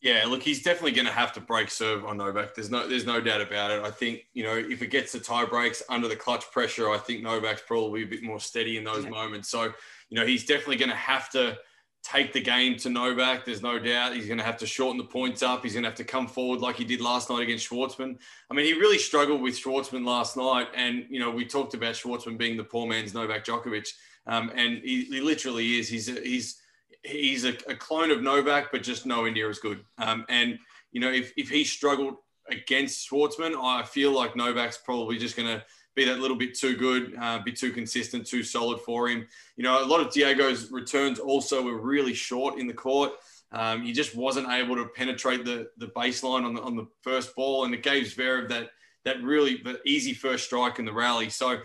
Yeah, 0.00 0.24
look, 0.26 0.42
he's 0.42 0.62
definitely 0.62 0.92
going 0.92 1.06
to 1.06 1.12
have 1.12 1.32
to 1.32 1.40
break 1.40 1.70
serve 1.70 2.04
on 2.04 2.18
Novak. 2.18 2.54
There's 2.54 2.70
no, 2.70 2.86
there's 2.86 3.06
no 3.06 3.20
doubt 3.20 3.40
about 3.40 3.72
it. 3.72 3.82
I 3.82 3.90
think 3.90 4.26
you 4.32 4.44
know 4.44 4.56
if 4.56 4.80
it 4.82 4.88
gets 4.88 5.12
to 5.12 5.20
tie 5.20 5.44
breaks 5.44 5.82
under 5.88 6.08
the 6.08 6.16
clutch 6.16 6.50
pressure, 6.50 6.90
I 6.90 6.98
think 6.98 7.22
Novak's 7.22 7.62
probably 7.66 8.02
a 8.02 8.06
bit 8.06 8.22
more 8.22 8.38
steady 8.38 8.76
in 8.76 8.84
those 8.84 9.04
yeah. 9.04 9.10
moments. 9.10 9.48
So 9.48 9.72
you 10.08 10.18
know 10.18 10.26
he's 10.26 10.44
definitely 10.44 10.76
going 10.76 10.90
to 10.90 10.96
have 10.96 11.30
to 11.30 11.58
take 12.02 12.32
the 12.32 12.40
game 12.40 12.76
to 12.76 12.90
Novak. 12.90 13.44
There's 13.44 13.62
no 13.62 13.78
doubt 13.78 14.14
he's 14.14 14.26
going 14.26 14.38
to 14.38 14.44
have 14.44 14.56
to 14.58 14.66
shorten 14.66 14.98
the 14.98 15.04
points 15.04 15.42
up. 15.42 15.62
He's 15.62 15.74
going 15.74 15.82
to 15.82 15.88
have 15.88 15.98
to 15.98 16.04
come 16.04 16.26
forward 16.26 16.60
like 16.60 16.76
he 16.76 16.84
did 16.84 17.00
last 17.00 17.28
night 17.30 17.42
against 17.42 17.68
Schwartzman. 17.68 18.16
I 18.50 18.54
mean, 18.54 18.64
he 18.64 18.72
really 18.74 18.98
struggled 18.98 19.42
with 19.42 19.54
Schwartzman 19.54 20.06
last 20.06 20.36
night. 20.36 20.68
And, 20.74 21.04
you 21.10 21.20
know, 21.20 21.30
we 21.30 21.44
talked 21.44 21.74
about 21.74 21.94
Schwartzman 21.94 22.38
being 22.38 22.56
the 22.56 22.64
poor 22.64 22.86
man's 22.86 23.14
Novak 23.14 23.44
Djokovic. 23.44 23.88
Um, 24.26 24.50
and 24.54 24.78
he, 24.84 25.04
he, 25.04 25.20
literally 25.20 25.78
is. 25.78 25.88
He's 25.88 26.08
a, 26.08 26.20
he's 26.20 26.60
he's 27.02 27.44
a, 27.44 27.54
a, 27.68 27.74
clone 27.74 28.10
of 28.10 28.22
Novak, 28.22 28.70
but 28.70 28.82
just 28.82 29.06
nowhere 29.06 29.30
near 29.30 29.48
as 29.48 29.58
good. 29.58 29.84
Um, 29.98 30.26
and, 30.28 30.58
you 30.92 31.00
know, 31.00 31.10
if, 31.10 31.32
if 31.36 31.48
he 31.48 31.64
struggled 31.64 32.16
against 32.50 33.08
Schwartzman, 33.08 33.54
I 33.62 33.84
feel 33.84 34.12
like 34.12 34.36
Novak's 34.36 34.78
probably 34.78 35.16
just 35.18 35.36
going 35.36 35.48
to 35.48 35.64
be 35.98 36.04
that 36.04 36.20
little 36.20 36.36
bit 36.36 36.56
too 36.56 36.76
good, 36.76 37.14
uh, 37.20 37.40
be 37.40 37.52
too 37.52 37.72
consistent, 37.72 38.26
too 38.26 38.42
solid 38.42 38.80
for 38.80 39.08
him. 39.08 39.26
You 39.56 39.64
know, 39.64 39.84
a 39.84 39.86
lot 39.86 40.00
of 40.00 40.12
Diego's 40.12 40.70
returns 40.70 41.18
also 41.18 41.62
were 41.62 41.80
really 41.80 42.14
short 42.14 42.58
in 42.58 42.66
the 42.66 42.72
court. 42.72 43.12
Um, 43.50 43.82
he 43.82 43.92
just 43.92 44.14
wasn't 44.14 44.48
able 44.48 44.76
to 44.76 44.86
penetrate 44.96 45.44
the 45.44 45.68
the 45.78 45.88
baseline 45.88 46.44
on 46.44 46.54
the 46.54 46.62
on 46.62 46.76
the 46.76 46.86
first 47.02 47.34
ball, 47.34 47.64
and 47.64 47.74
it 47.74 47.82
gave 47.82 48.04
Zverev 48.04 48.48
that 48.48 48.70
that 49.04 49.22
really 49.22 49.60
the 49.64 49.80
easy 49.84 50.14
first 50.14 50.44
strike 50.44 50.78
in 50.78 50.84
the 50.84 50.92
rally. 50.92 51.30
So, 51.30 51.60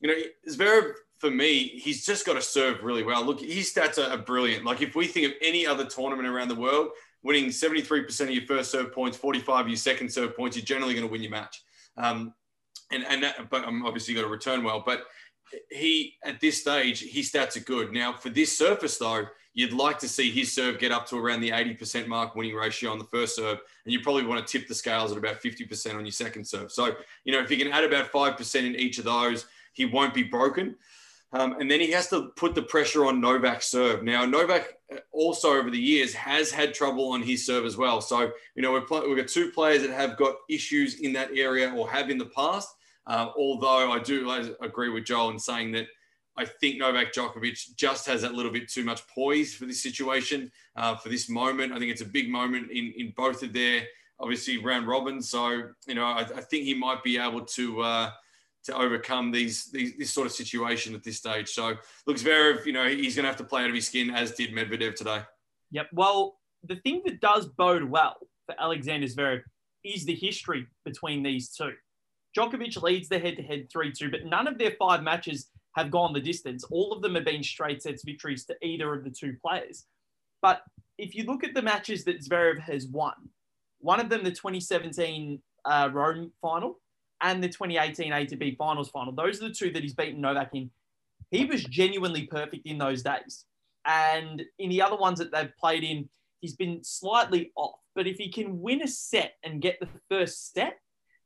you 0.00 0.08
know, 0.08 0.14
Zverev 0.48 0.92
for 1.18 1.30
me, 1.30 1.68
he's 1.68 2.04
just 2.04 2.24
got 2.24 2.34
to 2.34 2.42
serve 2.42 2.82
really 2.82 3.02
well. 3.02 3.24
Look, 3.24 3.40
his 3.40 3.72
stats 3.72 3.98
are, 3.98 4.16
brilliant. 4.16 4.64
Like 4.64 4.80
if 4.80 4.94
we 4.94 5.06
think 5.06 5.26
of 5.26 5.32
any 5.42 5.66
other 5.66 5.84
tournament 5.84 6.26
around 6.26 6.48
the 6.48 6.54
world, 6.54 6.88
winning 7.22 7.50
73% 7.50 8.20
of 8.22 8.30
your 8.30 8.46
first 8.46 8.70
serve 8.70 8.90
points, 8.92 9.18
45 9.18 9.66
of 9.66 9.68
your 9.68 9.76
second 9.76 10.10
serve 10.10 10.34
points, 10.34 10.56
you're 10.56 10.64
generally 10.64 10.94
going 10.94 11.06
to 11.06 11.12
win 11.12 11.20
your 11.20 11.30
match. 11.30 11.62
Um, 11.98 12.32
and 12.90 13.04
and 13.08 13.22
that, 13.22 13.50
but 13.50 13.66
I'm 13.66 13.84
obviously 13.84 14.14
going 14.14 14.26
to 14.26 14.32
return 14.32 14.62
well. 14.62 14.82
But 14.84 15.04
he 15.70 16.14
at 16.24 16.40
this 16.40 16.60
stage, 16.60 17.00
his 17.00 17.30
stats 17.30 17.56
are 17.56 17.64
good. 17.64 17.92
Now 17.92 18.12
for 18.12 18.30
this 18.30 18.56
surface 18.56 18.98
though, 18.98 19.26
you'd 19.54 19.72
like 19.72 19.98
to 20.00 20.08
see 20.08 20.30
his 20.30 20.52
serve 20.52 20.78
get 20.78 20.92
up 20.92 21.06
to 21.08 21.18
around 21.18 21.40
the 21.40 21.50
80% 21.50 22.06
mark 22.06 22.36
winning 22.36 22.54
ratio 22.54 22.92
on 22.92 22.98
the 22.98 23.04
first 23.04 23.36
serve, 23.36 23.58
and 23.84 23.92
you 23.92 24.00
probably 24.00 24.24
want 24.24 24.46
to 24.46 24.58
tip 24.58 24.68
the 24.68 24.74
scales 24.74 25.12
at 25.12 25.18
about 25.18 25.42
50% 25.42 25.94
on 25.94 26.04
your 26.04 26.12
second 26.12 26.46
serve. 26.46 26.70
So 26.70 26.94
you 27.24 27.32
know 27.32 27.40
if 27.40 27.50
you 27.50 27.56
can 27.56 27.72
add 27.72 27.84
about 27.84 28.08
five 28.08 28.36
percent 28.36 28.66
in 28.66 28.76
each 28.76 28.98
of 28.98 29.04
those, 29.04 29.46
he 29.72 29.84
won't 29.86 30.14
be 30.14 30.22
broken. 30.22 30.76
Um, 31.32 31.56
and 31.60 31.70
then 31.70 31.80
he 31.80 31.92
has 31.92 32.08
to 32.08 32.32
put 32.36 32.54
the 32.54 32.62
pressure 32.62 33.06
on 33.06 33.20
Novak's 33.20 33.68
serve. 33.68 34.02
Now, 34.02 34.24
Novak 34.24 34.74
uh, 34.92 34.96
also 35.12 35.52
over 35.52 35.70
the 35.70 35.78
years 35.78 36.12
has 36.12 36.50
had 36.50 36.74
trouble 36.74 37.12
on 37.12 37.22
his 37.22 37.46
serve 37.46 37.64
as 37.64 37.76
well. 37.76 38.00
So, 38.00 38.32
you 38.56 38.62
know, 38.62 38.72
we've, 38.72 38.86
play, 38.86 39.06
we've 39.06 39.16
got 39.16 39.28
two 39.28 39.50
players 39.52 39.82
that 39.82 39.92
have 39.92 40.16
got 40.16 40.34
issues 40.48 41.00
in 41.00 41.12
that 41.12 41.30
area 41.32 41.72
or 41.72 41.88
have 41.88 42.10
in 42.10 42.18
the 42.18 42.26
past. 42.26 42.68
Uh, 43.06 43.28
although 43.36 43.90
I 43.90 43.98
do 43.98 44.30
agree 44.60 44.88
with 44.88 45.04
Joel 45.04 45.30
in 45.30 45.38
saying 45.38 45.72
that 45.72 45.86
I 46.36 46.44
think 46.44 46.78
Novak 46.78 47.12
Djokovic 47.12 47.74
just 47.76 48.06
has 48.06 48.22
that 48.22 48.34
little 48.34 48.52
bit 48.52 48.70
too 48.70 48.84
much 48.84 49.06
poise 49.08 49.54
for 49.54 49.66
this 49.66 49.82
situation, 49.82 50.50
uh, 50.76 50.96
for 50.96 51.08
this 51.08 51.28
moment. 51.28 51.72
I 51.72 51.78
think 51.78 51.90
it's 51.90 52.02
a 52.02 52.06
big 52.06 52.30
moment 52.30 52.70
in, 52.70 52.92
in 52.96 53.12
both 53.16 53.42
of 53.42 53.52
their, 53.52 53.82
obviously, 54.18 54.58
round 54.58 54.86
robins. 54.86 55.28
So, 55.28 55.70
you 55.86 55.94
know, 55.94 56.04
I, 56.04 56.20
I 56.20 56.40
think 56.40 56.64
he 56.64 56.74
might 56.74 57.02
be 57.02 57.18
able 57.18 57.44
to. 57.44 57.80
Uh, 57.80 58.10
to 58.62 58.76
overcome 58.76 59.30
these, 59.30 59.70
these 59.70 59.96
this 59.96 60.10
sort 60.10 60.26
of 60.26 60.32
situation 60.34 60.94
at 60.94 61.02
this 61.02 61.16
stage. 61.16 61.48
So 61.48 61.76
looks 62.06 62.20
very, 62.20 62.58
you 62.66 62.74
know, 62.74 62.86
he's 62.86 63.16
going 63.16 63.24
to 63.24 63.28
have 63.28 63.38
to 63.38 63.44
play 63.44 63.62
out 63.62 63.70
of 63.70 63.74
his 63.74 63.86
skin, 63.86 64.10
as 64.10 64.32
did 64.32 64.50
Medvedev 64.50 64.94
today. 64.94 65.22
Yep. 65.70 65.86
Well, 65.94 66.38
the 66.64 66.76
thing 66.76 67.00
that 67.06 67.20
does 67.22 67.46
bode 67.46 67.84
well 67.84 68.16
for 68.44 68.54
Alexander 68.60 69.06
Zverev 69.06 69.40
is 69.82 70.04
the 70.04 70.14
history 70.14 70.66
between 70.84 71.22
these 71.22 71.54
two. 71.54 71.72
Djokovic 72.36 72.80
leads 72.82 73.08
the 73.08 73.18
head-to-head 73.18 73.68
3-2, 73.74 74.10
but 74.10 74.24
none 74.24 74.46
of 74.46 74.58
their 74.58 74.72
five 74.78 75.02
matches 75.02 75.48
have 75.76 75.90
gone 75.90 76.12
the 76.12 76.20
distance. 76.20 76.64
All 76.64 76.92
of 76.92 77.02
them 77.02 77.14
have 77.14 77.24
been 77.24 77.42
straight 77.42 77.82
sets 77.82 78.04
victories 78.04 78.44
to 78.46 78.56
either 78.62 78.92
of 78.94 79.04
the 79.04 79.10
two 79.10 79.36
players. 79.44 79.86
But 80.42 80.62
if 80.98 81.14
you 81.14 81.24
look 81.24 81.44
at 81.44 81.54
the 81.54 81.62
matches 81.62 82.04
that 82.04 82.24
Zverev 82.24 82.60
has 82.60 82.86
won, 82.86 83.14
one 83.78 84.00
of 84.00 84.08
them 84.08 84.24
the 84.24 84.30
2017 84.30 85.40
uh, 85.64 85.90
Rome 85.92 86.32
final, 86.40 86.78
and 87.22 87.42
the 87.42 87.48
2018 87.48 88.12
ATP 88.12 88.56
finals 88.56 88.88
final. 88.90 89.12
Those 89.12 89.42
are 89.42 89.48
the 89.48 89.54
two 89.54 89.70
that 89.72 89.82
he's 89.82 89.94
beaten 89.94 90.20
Novak 90.20 90.50
in. 90.54 90.70
He 91.30 91.44
was 91.44 91.64
genuinely 91.64 92.26
perfect 92.26 92.66
in 92.66 92.78
those 92.78 93.02
days. 93.02 93.44
And 93.86 94.42
in 94.58 94.70
the 94.70 94.82
other 94.82 94.96
ones 94.96 95.18
that 95.18 95.32
they've 95.32 95.56
played 95.58 95.84
in, 95.84 96.08
he's 96.40 96.56
been 96.56 96.82
slightly 96.82 97.52
off. 97.56 97.78
But 97.94 98.06
if 98.06 98.16
he 98.16 98.30
can 98.30 98.60
win 98.60 98.82
a 98.82 98.88
set 98.88 99.34
and 99.44 99.60
get 99.60 99.78
the 99.80 99.88
first 100.08 100.52
set, 100.52 100.78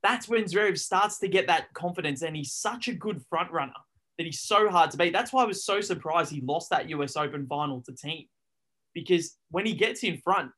that's 0.05 0.29
when 0.29 0.45
Zverev 0.45 0.79
starts 0.79 1.19
to 1.21 1.29
get 1.29 1.47
that 1.47 1.73
confidence. 1.73 2.23
And 2.23 2.37
he's 2.37 2.53
such 2.53 2.89
a 2.89 2.95
good 2.95 3.23
front 3.31 3.51
runner 3.51 3.73
that 4.19 4.25
he's 4.25 4.41
so 4.41 4.69
hard 4.69 4.91
to 4.93 4.97
beat. 4.97 5.13
That's 5.13 5.33
why 5.33 5.43
I 5.43 5.47
was 5.47 5.65
so 5.65 5.81
surprised 5.81 6.31
he 6.31 6.43
lost 6.43 6.71
that 6.71 6.91
US 6.91 7.17
Open 7.17 7.47
final 7.47 7.81
to 7.83 7.93
Thiem, 7.93 8.29
Because 8.95 9.37
when 9.51 9.67
he 9.67 9.73
gets 9.73 10.05
in 10.05 10.19
front, 10.19 10.53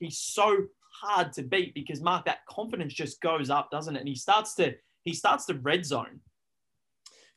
he's 0.00 0.18
so 0.18 0.66
hard 1.00 1.32
to 1.34 1.42
beat 1.42 1.72
because 1.72 2.02
Mark, 2.02 2.24
that 2.26 2.44
confidence 2.46 2.92
just 2.92 3.20
goes 3.20 3.48
up, 3.48 3.70
doesn't 3.70 3.94
it? 3.94 4.00
And 4.00 4.08
he 4.08 4.16
starts 4.16 4.54
to 4.56 4.74
he 5.04 5.14
starts 5.14 5.46
to 5.46 5.54
red 5.54 5.86
zone. 5.86 6.20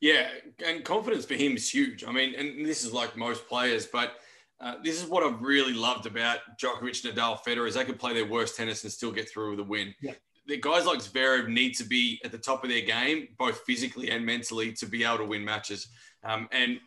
Yeah, 0.02 0.28
and 0.66 0.84
confidence 0.84 1.24
for 1.24 1.36
him 1.36 1.56
is 1.56 1.70
huge. 1.70 2.04
I 2.04 2.12
mean, 2.12 2.36
and 2.36 2.66
this 2.66 2.84
is 2.84 2.92
like 2.92 3.16
most 3.16 3.48
players, 3.48 3.86
but 3.86 4.16
uh, 4.60 4.76
this 4.84 5.02
is 5.02 5.08
what 5.08 5.24
I've 5.24 5.42
really 5.42 5.72
loved 5.72 6.08
about 6.08 6.40
Djokovic, 6.62 7.06
Nadal, 7.06 7.40
Federer 7.42 7.68
is 7.68 7.76
they 7.76 7.86
can 7.86 7.96
play 7.96 8.14
their 8.14 8.26
worst 8.26 8.58
tennis 8.58 8.84
and 8.84 8.92
still 8.92 9.14
get 9.14 9.30
through 9.30 9.52
with 9.52 9.62
a 9.62 9.64
win. 9.64 9.94
Yeah. 10.02 10.14
The 10.48 10.58
guys 10.58 10.86
like 10.86 11.00
Zverev 11.00 11.48
need 11.48 11.74
to 11.76 11.86
be 11.86 12.20
at 12.26 12.32
the 12.32 12.38
top 12.38 12.64
of 12.64 12.70
their 12.70 12.82
game, 12.82 13.30
both 13.38 13.62
physically 13.62 14.10
and 14.10 14.26
mentally, 14.26 14.74
to 14.74 14.86
be 14.86 15.04
able 15.04 15.20
to 15.20 15.26
win 15.26 15.46
matches. 15.46 15.88
Um, 16.24 16.50
and 16.52 16.80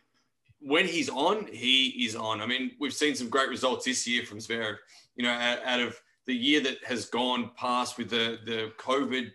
when 0.60 0.86
he's 0.86 1.08
on, 1.08 1.46
he 1.46 2.04
is 2.04 2.16
on. 2.16 2.40
I 2.40 2.46
mean, 2.46 2.72
we've 2.80 2.92
seen 2.92 3.14
some 3.14 3.28
great 3.28 3.48
results 3.48 3.84
this 3.84 4.06
year 4.06 4.24
from 4.24 4.38
Zverev. 4.38 4.76
You 5.14 5.24
know, 5.24 5.30
out, 5.30 5.80
of 5.80 6.00
the 6.26 6.34
year 6.34 6.60
that 6.60 6.84
has 6.84 7.06
gone 7.06 7.50
past 7.56 7.98
with 7.98 8.10
the 8.10 8.38
the 8.44 8.72
COVID 8.78 9.30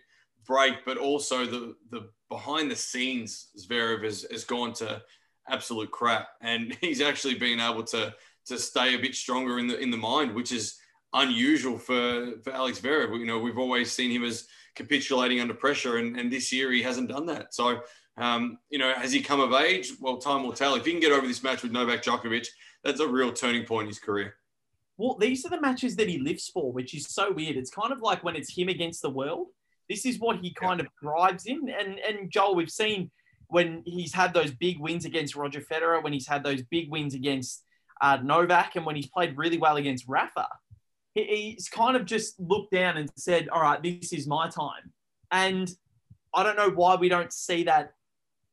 break, 0.46 0.84
but 0.84 0.98
also 0.98 1.46
the 1.46 1.74
the 1.90 2.08
behind 2.28 2.70
the 2.70 2.76
scenes 2.76 3.48
Zverev 3.58 4.04
has, 4.04 4.26
has 4.30 4.44
gone 4.44 4.72
to 4.74 5.02
absolute 5.48 5.90
crap, 5.90 6.28
and 6.40 6.76
he's 6.80 7.00
actually 7.00 7.34
been 7.34 7.60
able 7.60 7.84
to 7.84 8.14
to 8.46 8.58
stay 8.58 8.94
a 8.94 8.98
bit 8.98 9.14
stronger 9.14 9.58
in 9.58 9.66
the 9.66 9.78
in 9.78 9.90
the 9.90 9.96
mind, 9.96 10.34
which 10.34 10.52
is 10.52 10.76
unusual 11.14 11.78
for 11.78 12.32
for 12.42 12.52
Alex 12.52 12.80
Zverev. 12.80 13.18
You 13.18 13.26
know, 13.26 13.38
we've 13.38 13.58
always 13.58 13.92
seen 13.92 14.10
him 14.10 14.24
as 14.24 14.46
capitulating 14.74 15.40
under 15.40 15.54
pressure, 15.54 15.98
and, 15.98 16.18
and 16.18 16.32
this 16.32 16.52
year 16.52 16.70
he 16.72 16.82
hasn't 16.82 17.08
done 17.08 17.26
that. 17.26 17.54
So, 17.54 17.80
um, 18.16 18.58
you 18.70 18.78
know, 18.78 18.92
has 18.94 19.12
he 19.12 19.20
come 19.20 19.40
of 19.40 19.52
age? 19.52 19.92
Well, 20.00 20.18
time 20.18 20.42
will 20.42 20.52
tell. 20.52 20.74
If 20.74 20.86
he 20.86 20.92
can 20.92 21.00
get 21.00 21.12
over 21.12 21.26
this 21.26 21.42
match 21.42 21.62
with 21.62 21.72
Novak 21.72 22.02
Djokovic, 22.02 22.46
that's 22.82 23.00
a 23.00 23.08
real 23.08 23.32
turning 23.32 23.64
point 23.64 23.82
in 23.82 23.88
his 23.88 23.98
career 23.98 24.34
well, 25.02 25.16
these 25.18 25.44
are 25.44 25.50
the 25.50 25.60
matches 25.60 25.96
that 25.96 26.08
he 26.08 26.18
lives 26.18 26.48
for, 26.48 26.70
which 26.72 26.94
is 26.94 27.06
so 27.08 27.32
weird. 27.32 27.56
It's 27.56 27.70
kind 27.70 27.92
of 27.92 28.00
like 28.00 28.22
when 28.22 28.36
it's 28.36 28.56
him 28.56 28.68
against 28.68 29.02
the 29.02 29.10
world. 29.10 29.48
This 29.88 30.06
is 30.06 30.18
what 30.18 30.38
he 30.38 30.52
kind 30.54 30.80
yeah. 30.80 30.86
of 30.86 30.92
thrives 31.00 31.46
in. 31.46 31.68
And 31.68 31.98
and 31.98 32.30
Joel, 32.30 32.54
we've 32.54 32.70
seen 32.70 33.10
when 33.48 33.82
he's 33.84 34.14
had 34.14 34.32
those 34.32 34.50
big 34.50 34.78
wins 34.78 35.04
against 35.04 35.34
Roger 35.34 35.60
Federer, 35.60 36.02
when 36.02 36.12
he's 36.12 36.28
had 36.28 36.44
those 36.44 36.62
big 36.62 36.90
wins 36.90 37.14
against 37.14 37.64
uh, 38.00 38.18
Novak, 38.22 38.76
and 38.76 38.86
when 38.86 38.96
he's 38.96 39.08
played 39.08 39.36
really 39.36 39.58
well 39.58 39.76
against 39.76 40.04
Rafa, 40.08 40.46
he's 41.14 41.68
kind 41.68 41.96
of 41.96 42.04
just 42.04 42.38
looked 42.40 42.72
down 42.72 42.96
and 42.96 43.10
said, 43.16 43.48
"All 43.48 43.62
right, 43.62 43.82
this 43.82 44.12
is 44.12 44.26
my 44.26 44.48
time." 44.48 44.92
And 45.30 45.70
I 46.34 46.42
don't 46.42 46.56
know 46.56 46.70
why 46.70 46.96
we 46.96 47.08
don't 47.08 47.32
see 47.32 47.64
that 47.64 47.94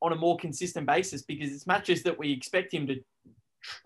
on 0.01 0.13
a 0.13 0.15
more 0.15 0.37
consistent 0.37 0.87
basis 0.87 1.21
because 1.21 1.51
it's 1.51 1.67
matches 1.67 2.03
that 2.03 2.17
we 2.17 2.31
expect 2.31 2.73
him 2.73 2.87
to 2.87 3.01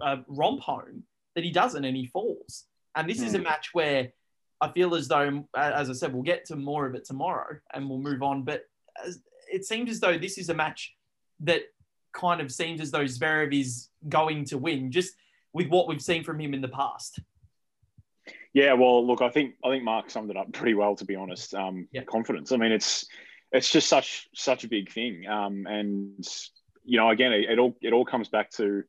uh, 0.01 0.17
romp 0.27 0.61
home 0.61 1.03
that 1.35 1.43
he 1.43 1.51
doesn't 1.51 1.83
and 1.83 1.97
he 1.97 2.05
falls. 2.07 2.65
And 2.95 3.09
this 3.09 3.19
mm. 3.19 3.25
is 3.25 3.33
a 3.33 3.37
hmm. 3.37 3.45
match 3.45 3.69
where 3.73 4.09
I 4.61 4.71
feel 4.71 4.95
as 4.95 5.07
though, 5.07 5.43
as 5.57 5.89
I 5.89 5.93
said, 5.93 6.13
we'll 6.13 6.23
get 6.23 6.45
to 6.45 6.55
more 6.55 6.85
of 6.85 6.95
it 6.95 7.05
tomorrow 7.05 7.57
and 7.73 7.89
we'll 7.89 7.99
move 7.99 8.21
on. 8.21 8.43
But 8.43 8.63
as, 9.03 9.19
it 9.51 9.65
seems 9.65 9.89
as 9.89 9.99
though 9.99 10.17
this 10.17 10.37
is 10.37 10.49
a 10.49 10.53
match 10.53 10.95
that 11.41 11.63
kind 12.13 12.39
of 12.39 12.51
seems 12.51 12.79
as 12.79 12.91
though 12.91 13.03
Zverev 13.03 13.59
is 13.59 13.89
going 14.07 14.45
to 14.45 14.57
win, 14.57 14.91
just 14.91 15.15
with 15.53 15.67
what 15.67 15.87
we've 15.87 16.01
seen 16.01 16.23
from 16.23 16.39
him 16.39 16.53
in 16.53 16.61
the 16.61 16.67
past. 16.67 17.19
Yeah, 18.53 18.73
well, 18.73 19.05
look, 19.05 19.21
I 19.21 19.29
think 19.29 19.55
I 19.63 19.69
think 19.69 19.83
Mark 19.83 20.09
summed 20.09 20.29
it 20.29 20.37
up 20.37 20.51
pretty 20.53 20.75
well, 20.75 20.95
to 20.95 21.05
be 21.05 21.15
honest. 21.15 21.55
Um, 21.55 21.87
yeah. 21.91 22.03
Confidence. 22.03 22.51
I 22.51 22.57
mean, 22.57 22.71
it's 22.71 23.07
it's 23.51 23.71
just 23.71 23.89
such 23.89 24.27
such 24.35 24.63
a 24.63 24.67
big 24.67 24.91
thing, 24.91 25.27
um, 25.27 25.65
and 25.67 26.25
you 26.85 26.97
know, 26.97 27.09
again, 27.09 27.33
it, 27.33 27.49
it 27.49 27.59
all 27.59 27.75
it 27.81 27.93
all 27.93 28.05
comes 28.05 28.29
back 28.29 28.51
to 28.51 28.83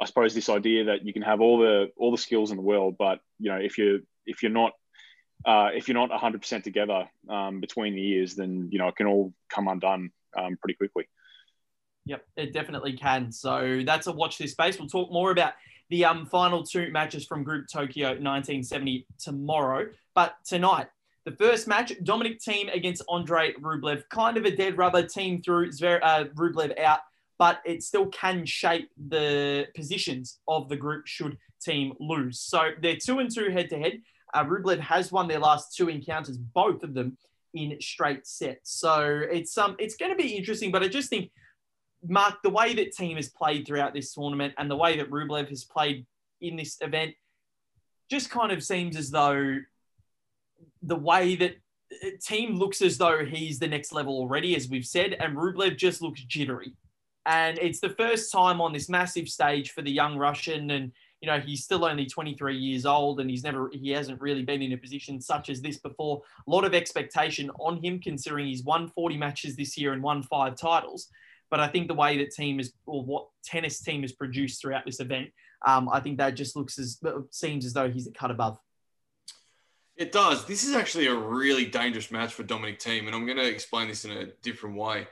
I 0.00 0.06
suppose 0.06 0.34
this 0.34 0.48
idea 0.48 0.84
that 0.84 1.04
you 1.04 1.12
can 1.12 1.22
have 1.22 1.40
all 1.40 1.58
the 1.58 1.90
all 1.96 2.10
the 2.10 2.18
skills 2.18 2.50
in 2.50 2.56
the 2.56 2.62
world, 2.62 2.96
but 2.98 3.20
you 3.38 3.50
know 3.50 3.58
if 3.58 3.78
you 3.78 4.06
if 4.26 4.42
you're 4.42 4.52
not 4.52 4.72
uh, 5.44 5.70
if 5.74 5.88
you're 5.88 5.94
not 5.94 6.10
100% 6.10 6.62
together 6.62 7.06
um, 7.28 7.60
between 7.60 7.94
the 7.94 8.00
years, 8.00 8.34
then 8.34 8.68
you 8.70 8.78
know 8.78 8.88
it 8.88 8.96
can 8.96 9.06
all 9.06 9.32
come 9.50 9.68
undone 9.68 10.10
um, 10.36 10.56
pretty 10.56 10.74
quickly. 10.74 11.08
Yep, 12.06 12.24
it 12.36 12.52
definitely 12.52 12.96
can. 12.96 13.32
So 13.32 13.82
that's 13.84 14.06
a 14.06 14.12
watch 14.12 14.38
this 14.38 14.52
space. 14.52 14.78
We'll 14.78 14.88
talk 14.88 15.10
more 15.10 15.30
about 15.30 15.54
the 15.90 16.04
um, 16.04 16.26
final 16.26 16.62
two 16.62 16.90
matches 16.90 17.26
from 17.26 17.42
Group 17.42 17.66
Tokyo 17.72 18.08
1970 18.08 19.06
tomorrow. 19.18 19.86
But 20.14 20.36
tonight, 20.44 20.88
the 21.24 21.32
first 21.32 21.66
match, 21.66 21.92
Dominic 22.02 22.40
Thiem 22.40 22.74
against 22.74 23.02
Andre 23.08 23.54
Rublev. 23.60 24.02
Kind 24.10 24.36
of 24.36 24.44
a 24.44 24.54
dead 24.54 24.76
rubber. 24.76 25.02
Thiem 25.02 25.44
through 25.44 25.70
Zver- 25.70 26.00
uh, 26.02 26.24
Rublev 26.34 26.78
out 26.78 27.00
but 27.38 27.60
it 27.64 27.82
still 27.82 28.06
can 28.06 28.46
shape 28.46 28.88
the 29.08 29.66
positions 29.74 30.38
of 30.46 30.68
the 30.68 30.76
group 30.76 31.06
should 31.06 31.36
Thiem 31.66 31.92
lose. 31.98 32.40
So 32.40 32.70
they're 32.80 32.96
two 32.96 33.18
and 33.18 33.30
two 33.32 33.50
head 33.50 33.70
to 33.70 33.78
head. 33.78 34.00
Rublev 34.34 34.80
has 34.80 35.12
won 35.12 35.28
their 35.28 35.38
last 35.38 35.76
two 35.76 35.88
encounters, 35.88 36.36
both 36.36 36.82
of 36.82 36.94
them 36.94 37.16
in 37.54 37.76
straight 37.80 38.26
sets. 38.26 38.72
So 38.72 39.22
it's 39.30 39.56
um 39.56 39.76
it's 39.78 39.96
going 39.96 40.16
to 40.16 40.20
be 40.20 40.36
interesting, 40.36 40.72
but 40.72 40.82
I 40.82 40.88
just 40.88 41.08
think 41.08 41.30
Mark 42.06 42.42
the 42.42 42.50
way 42.50 42.74
that 42.74 42.94
Thiem 42.94 43.16
has 43.16 43.28
played 43.28 43.66
throughout 43.66 43.94
this 43.94 44.12
tournament 44.12 44.54
and 44.58 44.70
the 44.70 44.76
way 44.76 44.96
that 44.96 45.10
Rublev 45.10 45.48
has 45.48 45.64
played 45.64 46.06
in 46.40 46.56
this 46.56 46.76
event 46.80 47.14
just 48.10 48.30
kind 48.30 48.52
of 48.52 48.62
seems 48.62 48.96
as 48.96 49.10
though 49.10 49.58
the 50.82 50.96
way 50.96 51.36
that 51.36 51.56
uh, 52.02 52.08
Thiem 52.18 52.58
looks 52.58 52.82
as 52.82 52.98
though 52.98 53.24
he's 53.24 53.58
the 53.58 53.68
next 53.68 53.92
level 53.92 54.14
already, 54.14 54.54
as 54.56 54.68
we've 54.68 54.86
said, 54.86 55.14
and 55.14 55.36
Rublev 55.36 55.76
just 55.76 56.02
looks 56.02 56.22
jittery. 56.22 56.74
And 57.26 57.58
it's 57.58 57.80
the 57.80 57.90
first 57.90 58.30
time 58.30 58.60
on 58.60 58.72
this 58.72 58.88
massive 58.88 59.28
stage 59.28 59.70
for 59.70 59.80
the 59.80 59.90
young 59.90 60.18
Russian. 60.18 60.70
And, 60.70 60.92
you 61.22 61.26
know, 61.26 61.40
he's 61.40 61.64
still 61.64 61.86
only 61.86 62.04
23 62.04 62.56
years 62.56 62.84
old 62.84 63.18
and 63.18 63.30
he's 63.30 63.42
never, 63.42 63.70
he 63.72 63.90
hasn't 63.90 64.20
really 64.20 64.42
been 64.42 64.60
in 64.60 64.74
a 64.74 64.76
position 64.76 65.20
such 65.20 65.48
as 65.48 65.62
this 65.62 65.78
before. 65.78 66.20
A 66.46 66.50
lot 66.50 66.64
of 66.64 66.74
expectation 66.74 67.50
on 67.58 67.82
him, 67.82 67.98
considering 67.98 68.46
he's 68.46 68.62
won 68.62 68.88
40 68.88 69.16
matches 69.16 69.56
this 69.56 69.78
year 69.78 69.94
and 69.94 70.02
won 70.02 70.22
five 70.22 70.56
titles. 70.56 71.08
But 71.54 71.60
I 71.60 71.68
think 71.68 71.86
the 71.86 71.94
way 71.94 72.18
that 72.18 72.34
Thiem 72.34 72.58
is, 72.58 72.72
or 72.84 73.04
what 73.04 73.28
tennis 73.44 73.80
team 73.80 74.02
has 74.02 74.10
produced 74.10 74.60
throughout 74.60 74.84
this 74.84 74.98
event, 74.98 75.30
um, 75.64 75.88
I 75.88 76.00
think 76.00 76.18
that 76.18 76.34
just 76.34 76.56
looks 76.56 76.80
as, 76.80 77.00
seems 77.30 77.64
as 77.64 77.72
though 77.72 77.88
he's 77.88 78.08
a 78.08 78.12
cut 78.12 78.32
above. 78.32 78.58
It 79.96 80.10
does. 80.10 80.44
This 80.46 80.64
is 80.64 80.74
actually 80.74 81.06
a 81.06 81.14
really 81.14 81.66
dangerous 81.66 82.10
match 82.10 82.34
for 82.34 82.42
Dominic 82.42 82.80
Thiem, 82.80 83.06
and 83.06 83.14
I'm 83.14 83.24
going 83.24 83.38
to 83.38 83.48
explain 83.48 83.86
this 83.86 84.04
in 84.04 84.10
a 84.10 84.26
different 84.42 84.76
way 84.76 85.06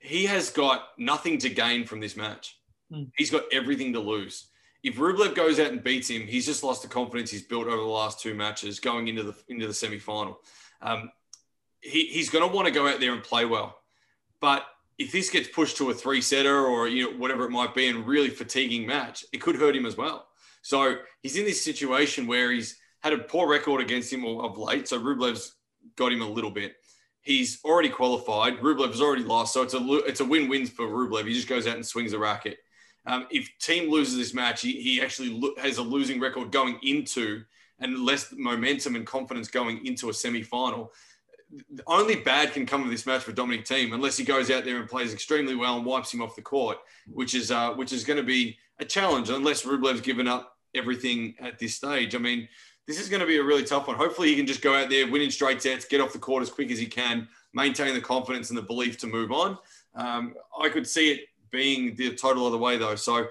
he 0.00 0.24
has 0.24 0.50
got 0.50 0.88
nothing 0.98 1.38
to 1.38 1.50
gain 1.50 1.84
from 1.84 2.00
this 2.00 2.16
match. 2.16 2.58
Mm. 2.92 3.10
He's 3.16 3.30
got 3.30 3.44
everything 3.52 3.92
to 3.92 4.00
lose. 4.00 4.46
If 4.82 4.96
Rublev 4.96 5.34
goes 5.34 5.60
out 5.60 5.72
and 5.72 5.84
beats 5.84 6.08
him, 6.08 6.26
he's 6.26 6.46
just 6.46 6.64
lost 6.64 6.80
the 6.80 6.88
confidence 6.88 7.30
he's 7.30 7.42
built 7.42 7.66
over 7.66 7.76
the 7.76 7.82
last 7.82 8.18
two 8.18 8.34
matches 8.34 8.80
going 8.80 9.08
into 9.08 9.22
the 9.22 9.34
into 9.48 9.66
the 9.66 9.74
semi 9.74 9.98
final. 9.98 10.40
Um, 10.80 11.10
he, 11.80 12.06
he's 12.06 12.30
going 12.30 12.48
to 12.48 12.54
want 12.54 12.66
to 12.66 12.72
go 12.72 12.88
out 12.88 12.98
there 12.98 13.12
and 13.12 13.22
play 13.22 13.44
well, 13.44 13.76
but 14.40 14.64
if 15.00 15.10
this 15.12 15.30
gets 15.30 15.48
pushed 15.48 15.78
to 15.78 15.88
a 15.88 15.94
three 15.94 16.20
setter 16.20 16.66
or 16.66 16.86
you 16.86 17.04
know 17.04 17.16
whatever 17.16 17.44
it 17.46 17.50
might 17.50 17.74
be 17.74 17.88
and 17.88 18.06
really 18.06 18.28
fatiguing 18.28 18.86
match, 18.86 19.24
it 19.32 19.38
could 19.38 19.56
hurt 19.56 19.74
him 19.74 19.86
as 19.86 19.96
well. 19.96 20.28
So 20.60 20.98
he's 21.22 21.36
in 21.36 21.46
this 21.46 21.64
situation 21.64 22.26
where 22.26 22.52
he's 22.52 22.78
had 23.02 23.14
a 23.14 23.18
poor 23.18 23.48
record 23.48 23.80
against 23.80 24.12
him 24.12 24.26
of 24.26 24.58
late. 24.58 24.86
So 24.86 25.00
Rublev's 25.00 25.56
got 25.96 26.12
him 26.12 26.20
a 26.20 26.28
little 26.28 26.50
bit. 26.50 26.74
He's 27.22 27.60
already 27.64 27.88
qualified. 27.88 28.58
Rublev's 28.58 29.00
already 29.00 29.24
lost, 29.24 29.54
so 29.54 29.62
it's 29.62 29.72
a 29.72 29.80
it's 30.06 30.20
a 30.20 30.24
win-win 30.24 30.66
for 30.66 30.86
Rublev. 30.86 31.26
He 31.26 31.32
just 31.32 31.48
goes 31.48 31.66
out 31.66 31.76
and 31.76 31.86
swings 31.86 32.12
the 32.12 32.18
racket. 32.18 32.58
Um, 33.06 33.26
if 33.30 33.48
Thiem 33.62 33.88
loses 33.88 34.18
this 34.18 34.34
match, 34.34 34.60
he, 34.60 34.72
he 34.82 35.00
actually 35.00 35.30
lo- 35.30 35.54
has 35.56 35.78
a 35.78 35.82
losing 35.82 36.20
record 36.20 36.52
going 36.52 36.78
into 36.82 37.42
and 37.78 38.04
less 38.04 38.34
momentum 38.36 38.96
and 38.96 39.06
confidence 39.06 39.48
going 39.48 39.86
into 39.86 40.10
a 40.10 40.14
semi-final. 40.14 40.92
Only 41.86 42.16
bad 42.16 42.52
can 42.52 42.64
come 42.64 42.84
of 42.84 42.90
this 42.90 43.06
match 43.06 43.22
for 43.22 43.32
Dominic 43.32 43.64
Thiem 43.64 43.92
unless 43.92 44.16
he 44.16 44.24
goes 44.24 44.50
out 44.50 44.64
there 44.64 44.78
and 44.78 44.88
plays 44.88 45.12
extremely 45.12 45.56
well 45.56 45.76
and 45.76 45.84
wipes 45.84 46.14
him 46.14 46.22
off 46.22 46.36
the 46.36 46.42
court, 46.42 46.78
which 47.12 47.34
is 47.34 47.50
uh, 47.50 47.72
which 47.72 47.92
is 47.92 48.04
going 48.04 48.18
to 48.18 48.22
be 48.22 48.56
a 48.78 48.84
challenge 48.84 49.30
unless 49.30 49.64
Rublev's 49.64 50.00
given 50.00 50.28
up 50.28 50.56
everything 50.74 51.34
at 51.40 51.58
this 51.58 51.74
stage. 51.74 52.14
I 52.14 52.18
mean, 52.18 52.48
this 52.86 53.00
is 53.00 53.08
going 53.08 53.20
to 53.20 53.26
be 53.26 53.38
a 53.38 53.42
really 53.42 53.64
tough 53.64 53.86
one. 53.86 53.96
Hopefully, 53.96 54.28
he 54.28 54.36
can 54.36 54.46
just 54.46 54.62
go 54.62 54.74
out 54.74 54.90
there, 54.90 55.10
win 55.10 55.22
in 55.22 55.30
straight 55.30 55.62
sets, 55.62 55.84
get 55.84 56.00
off 56.00 56.12
the 56.12 56.18
court 56.18 56.42
as 56.42 56.50
quick 56.50 56.70
as 56.70 56.78
he 56.78 56.86
can, 56.86 57.28
maintain 57.52 57.94
the 57.94 58.00
confidence 58.00 58.50
and 58.50 58.58
the 58.58 58.62
belief 58.62 58.98
to 58.98 59.06
move 59.06 59.32
on. 59.32 59.58
Um, 59.94 60.34
I 60.60 60.68
could 60.68 60.86
see 60.86 61.12
it 61.12 61.20
being 61.50 61.94
the 61.96 62.14
total 62.14 62.46
other 62.46 62.58
way, 62.58 62.78
though. 62.78 62.96
So 62.96 63.26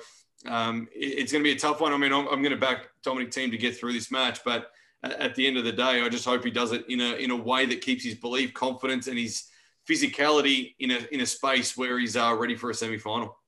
um, 0.47 0.87
it, 0.93 1.19
it's 1.19 1.31
going 1.31 1.43
to 1.43 1.49
be 1.49 1.55
a 1.55 1.59
tough 1.59 1.81
one. 1.81 1.93
I 1.93 1.97
mean, 1.97 2.13
I'm, 2.13 2.27
I'm, 2.27 2.41
going 2.41 2.51
to 2.53 2.57
back 2.57 2.89
Dominic 3.03 3.31
Thiem 3.31 3.51
to 3.51 3.57
get 3.57 3.77
through 3.77 3.93
this 3.93 4.11
match, 4.11 4.39
but 4.43 4.71
at 5.03 5.35
the 5.35 5.47
end 5.47 5.57
of 5.57 5.63
the 5.63 5.71
day, 5.71 6.01
I 6.01 6.09
just 6.09 6.25
hope 6.25 6.43
he 6.43 6.51
does 6.51 6.71
it 6.71 6.85
in 6.89 6.99
a 7.01 7.13
in 7.15 7.31
a 7.31 7.35
way 7.35 7.65
that 7.65 7.81
keeps 7.81 8.03
his 8.03 8.15
belief, 8.15 8.53
confidence, 8.53 9.07
and 9.07 9.17
his 9.17 9.45
physicality 9.89 10.75
in 10.79 10.91
a 10.91 10.99
in 11.11 11.21
a 11.21 11.25
space 11.25 11.77
where 11.77 11.97
he's 11.99 12.15
uh, 12.15 12.35
ready 12.37 12.55
for 12.55 12.69
a 12.69 12.73
semi 12.73 12.97
final 12.97 13.39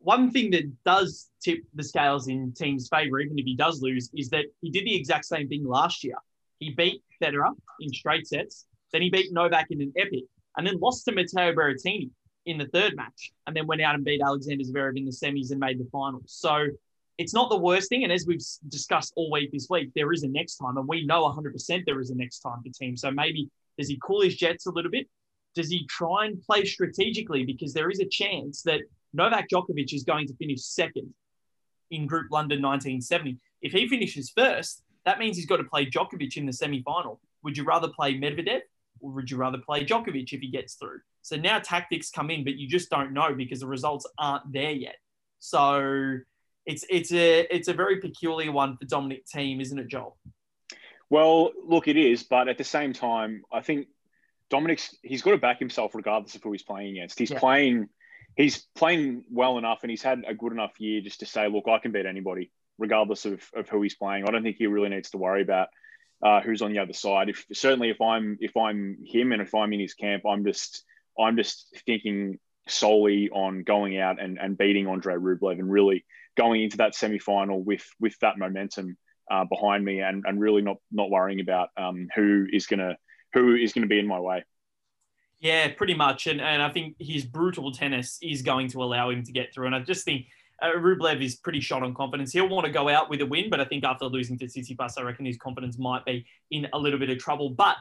one 0.00 0.30
thing 0.30 0.50
that 0.50 0.64
does 0.84 1.28
tip 1.42 1.60
the 1.74 1.84
scales 1.84 2.28
in 2.28 2.52
Thiem's 2.52 2.88
favour, 2.88 3.20
even 3.20 3.38
if 3.38 3.44
he 3.44 3.54
does 3.54 3.80
lose, 3.82 4.10
is 4.14 4.30
that 4.30 4.46
he 4.62 4.70
did 4.70 4.84
the 4.84 4.94
exact 4.94 5.26
same 5.26 5.48
thing 5.48 5.64
last 5.64 6.02
year. 6.02 6.16
He 6.58 6.70
beat 6.70 7.02
Federer 7.22 7.52
in 7.80 7.92
straight 7.92 8.26
sets, 8.26 8.66
then 8.92 9.02
he 9.02 9.10
beat 9.10 9.32
Novak 9.32 9.66
in 9.70 9.80
an 9.80 9.92
epic, 9.96 10.24
and 10.56 10.66
then 10.66 10.80
lost 10.80 11.04
to 11.04 11.12
Matteo 11.12 11.52
Berrettini 11.52 12.10
in 12.46 12.58
the 12.58 12.66
third 12.66 12.96
match, 12.96 13.32
and 13.46 13.54
then 13.54 13.66
went 13.66 13.82
out 13.82 13.94
and 13.94 14.04
beat 14.04 14.22
Alexander 14.22 14.64
Zverev 14.64 14.96
in 14.96 15.04
the 15.04 15.12
semis 15.12 15.50
and 15.50 15.60
made 15.60 15.78
the 15.78 15.88
finals. 15.92 16.24
So 16.26 16.68
it's 17.20 17.34
not 17.34 17.50
the 17.50 17.56
worst 17.58 17.90
thing. 17.90 18.02
And 18.02 18.12
as 18.12 18.24
we've 18.26 18.42
discussed 18.68 19.12
all 19.14 19.30
week 19.30 19.52
this 19.52 19.66
week, 19.68 19.90
there 19.94 20.10
is 20.10 20.22
a 20.22 20.28
next 20.28 20.56
time, 20.56 20.78
and 20.78 20.88
we 20.88 21.04
know 21.04 21.22
100% 21.24 21.84
there 21.84 22.00
is 22.00 22.08
a 22.08 22.14
next 22.14 22.38
time 22.40 22.62
for 22.62 22.70
Thiem. 22.70 22.98
So 22.98 23.10
maybe 23.10 23.50
does 23.76 23.88
he 23.88 24.00
cool 24.02 24.22
his 24.22 24.36
jets 24.36 24.64
a 24.64 24.70
little 24.70 24.90
bit? 24.90 25.06
Does 25.54 25.68
he 25.68 25.86
try 25.86 26.24
and 26.24 26.40
play 26.42 26.64
strategically? 26.64 27.44
Because 27.44 27.74
there 27.74 27.90
is 27.90 28.00
a 28.00 28.06
chance 28.06 28.62
that 28.62 28.80
Novak 29.12 29.50
Djokovic 29.50 29.92
is 29.92 30.02
going 30.04 30.28
to 30.28 30.34
finish 30.36 30.62
second 30.62 31.12
in 31.90 32.06
Group 32.06 32.28
London 32.30 32.62
1970. 32.62 33.36
If 33.60 33.72
he 33.72 33.86
finishes 33.86 34.32
first, 34.34 34.82
that 35.04 35.18
means 35.18 35.36
he's 35.36 35.44
got 35.44 35.58
to 35.58 35.64
play 35.64 35.84
Djokovic 35.84 36.38
in 36.38 36.46
the 36.46 36.54
semi 36.54 36.82
final. 36.82 37.20
Would 37.42 37.58
you 37.58 37.64
rather 37.64 37.88
play 37.88 38.18
Medvedev 38.18 38.60
or 39.00 39.10
would 39.10 39.30
you 39.30 39.36
rather 39.36 39.58
play 39.58 39.84
Djokovic 39.84 40.32
if 40.32 40.40
he 40.40 40.48
gets 40.48 40.74
through? 40.74 41.00
So 41.20 41.36
now 41.36 41.58
tactics 41.58 42.10
come 42.10 42.30
in, 42.30 42.44
but 42.44 42.54
you 42.54 42.66
just 42.66 42.88
don't 42.88 43.12
know 43.12 43.34
because 43.34 43.60
the 43.60 43.66
results 43.66 44.06
aren't 44.18 44.50
there 44.50 44.70
yet. 44.70 44.96
So 45.38 46.20
it's 46.70 46.84
it's 46.88 47.12
a 47.12 47.54
it's 47.54 47.68
a 47.68 47.74
very 47.74 48.00
peculiar 48.00 48.52
one 48.52 48.76
for 48.76 48.84
Dominic 48.84 49.26
Thiem, 49.26 49.60
isn't 49.60 49.78
it, 49.78 49.88
Joel? 49.88 50.16
Well, 51.08 51.50
look, 51.66 51.88
it 51.88 51.96
is, 51.96 52.22
but 52.22 52.48
at 52.48 52.58
the 52.58 52.64
same 52.64 52.92
time, 52.92 53.42
I 53.52 53.60
think 53.60 53.88
Dominic's 54.48 54.96
he's 55.02 55.22
got 55.22 55.32
to 55.32 55.38
back 55.38 55.58
himself 55.58 55.94
regardless 55.94 56.34
of 56.36 56.42
who 56.42 56.52
he's 56.52 56.62
playing 56.62 56.96
against. 56.96 57.18
He's 57.18 57.30
yeah. 57.30 57.38
playing 57.38 57.88
he's 58.36 58.66
playing 58.76 59.24
well 59.30 59.58
enough 59.58 59.80
and 59.82 59.90
he's 59.90 60.02
had 60.02 60.22
a 60.26 60.34
good 60.34 60.52
enough 60.52 60.78
year 60.78 61.00
just 61.00 61.20
to 61.20 61.26
say, 61.26 61.48
look, 61.48 61.66
I 61.66 61.78
can 61.78 61.90
beat 61.90 62.06
anybody, 62.06 62.52
regardless 62.78 63.26
of, 63.26 63.42
of 63.54 63.68
who 63.68 63.82
he's 63.82 63.96
playing. 63.96 64.24
I 64.24 64.30
don't 64.30 64.44
think 64.44 64.56
he 64.56 64.68
really 64.68 64.88
needs 64.88 65.10
to 65.10 65.18
worry 65.18 65.42
about 65.42 65.68
uh, 66.22 66.40
who's 66.40 66.62
on 66.62 66.72
the 66.72 66.78
other 66.78 66.92
side. 66.92 67.28
If 67.28 67.44
certainly 67.52 67.90
if 67.90 68.00
I'm 68.00 68.38
if 68.40 68.56
I'm 68.56 68.98
him 69.04 69.32
and 69.32 69.42
if 69.42 69.54
I'm 69.54 69.72
in 69.72 69.80
his 69.80 69.94
camp, 69.94 70.24
I'm 70.24 70.44
just 70.44 70.84
I'm 71.18 71.36
just 71.36 71.66
thinking 71.86 72.38
solely 72.70 73.28
on 73.30 73.62
going 73.62 73.98
out 73.98 74.20
and, 74.20 74.38
and 74.38 74.56
beating 74.56 74.86
Andre 74.86 75.14
Rublev 75.14 75.58
and 75.58 75.70
really 75.70 76.04
going 76.36 76.62
into 76.62 76.78
that 76.78 76.94
semi 76.94 77.18
final 77.18 77.62
with 77.62 77.84
with 78.00 78.18
that 78.20 78.38
momentum 78.38 78.96
uh, 79.30 79.44
behind 79.44 79.84
me 79.84 80.00
and, 80.00 80.24
and 80.26 80.40
really 80.40 80.62
not 80.62 80.76
not 80.90 81.10
worrying 81.10 81.40
about 81.40 81.68
um, 81.76 82.08
who 82.14 82.46
is 82.52 82.66
gonna 82.66 82.96
who 83.32 83.54
is 83.54 83.72
gonna 83.72 83.86
be 83.86 83.98
in 83.98 84.06
my 84.06 84.18
way. 84.18 84.44
Yeah, 85.40 85.72
pretty 85.72 85.94
much. 85.94 86.26
And, 86.26 86.40
and 86.40 86.62
I 86.62 86.68
think 86.68 86.96
his 86.98 87.24
brutal 87.24 87.72
tennis 87.72 88.18
is 88.22 88.42
going 88.42 88.68
to 88.68 88.82
allow 88.82 89.08
him 89.08 89.22
to 89.24 89.32
get 89.32 89.54
through. 89.54 89.66
And 89.66 89.74
I 89.74 89.80
just 89.80 90.04
think 90.04 90.26
uh, 90.60 90.72
Rublev 90.76 91.24
is 91.24 91.36
pretty 91.36 91.60
shot 91.60 91.82
on 91.82 91.94
confidence. 91.94 92.32
He'll 92.32 92.48
want 92.48 92.66
to 92.66 92.72
go 92.72 92.90
out 92.90 93.08
with 93.08 93.22
a 93.22 93.26
win, 93.26 93.48
but 93.48 93.58
I 93.58 93.64
think 93.64 93.82
after 93.82 94.04
losing 94.04 94.38
to 94.38 94.44
Tsitsipas, 94.44 94.98
I 94.98 95.02
reckon 95.02 95.24
his 95.24 95.38
confidence 95.38 95.78
might 95.78 96.04
be 96.04 96.26
in 96.50 96.68
a 96.74 96.78
little 96.78 96.98
bit 96.98 97.08
of 97.08 97.16
trouble. 97.18 97.48
But 97.48 97.76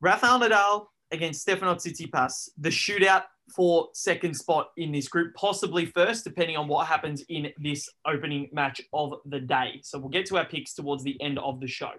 Rafael 0.00 0.40
Nadal 0.40 0.86
against 1.10 1.46
Stefanos 1.46 1.86
Tsitsipas, 1.86 2.50
the 2.58 2.68
shootout 2.68 3.24
for 3.54 3.88
second 3.94 4.34
spot 4.34 4.70
in 4.76 4.92
this 4.92 5.08
group, 5.08 5.34
possibly 5.34 5.86
first, 5.86 6.24
depending 6.24 6.56
on 6.56 6.68
what 6.68 6.86
happens 6.86 7.24
in 7.28 7.50
this 7.58 7.88
opening 8.06 8.48
match 8.52 8.80
of 8.92 9.14
the 9.24 9.40
day. 9.40 9.80
So 9.82 9.98
we'll 9.98 10.10
get 10.10 10.26
to 10.26 10.36
our 10.36 10.44
picks 10.44 10.74
towards 10.74 11.02
the 11.02 11.20
end 11.20 11.38
of 11.38 11.60
the 11.60 11.66
show. 11.66 11.92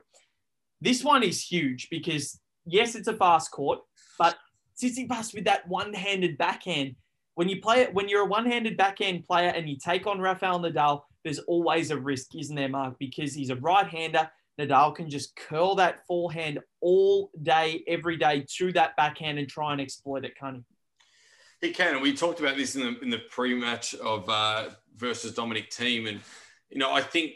This 0.81 1.03
one 1.03 1.23
is 1.23 1.43
huge 1.43 1.87
because, 1.89 2.39
yes, 2.65 2.95
it's 2.95 3.07
a 3.07 3.15
fast 3.15 3.51
court, 3.51 3.79
but 4.17 4.37
Tsitsipas 4.81 5.33
with 5.33 5.45
that 5.45 5.67
one-handed 5.67 6.37
backhand. 6.37 6.95
When 7.35 7.49
you 7.49 7.61
play 7.61 7.81
it, 7.81 7.93
when 7.93 8.09
you're 8.09 8.23
a 8.23 8.29
one-handed 8.29 8.77
backhand 8.77 9.25
player 9.25 9.49
and 9.49 9.67
you 9.67 9.77
take 9.77 10.05
on 10.07 10.21
Rafael 10.21 10.59
Nadal, 10.59 11.01
there's 11.23 11.39
always 11.39 11.91
a 11.91 11.97
risk, 11.97 12.35
isn't 12.35 12.55
there, 12.55 12.69
Mark? 12.69 12.95
Because 12.99 13.33
he's 13.33 13.49
a 13.49 13.55
right-hander. 13.55 14.29
Nadal 14.59 14.93
can 14.93 15.09
just 15.09 15.35
curl 15.35 15.75
that 15.75 16.05
forehand 16.05 16.59
all 16.81 17.31
day, 17.41 17.83
every 17.87 18.17
day 18.17 18.45
to 18.57 18.71
that 18.73 18.95
backhand 18.97 19.39
and 19.39 19.47
try 19.47 19.71
and 19.71 19.79
exploit 19.79 20.25
it, 20.25 20.35
can't 20.37 20.57
he? 20.57 21.67
He 21.67 21.73
can, 21.73 21.95
and 21.95 22.01
we 22.01 22.13
talked 22.13 22.39
about 22.39 22.55
this 22.55 22.75
in 22.75 22.81
the 22.81 22.99
in 23.01 23.09
the 23.09 23.19
pre-match 23.29 23.93
of 23.95 24.29
uh, 24.29 24.69
versus 24.95 25.33
Dominic 25.33 25.69
Thiem. 25.71 26.07
and 26.07 26.21
you 26.69 26.77
know 26.77 26.93
I 26.93 27.01
think 27.01 27.33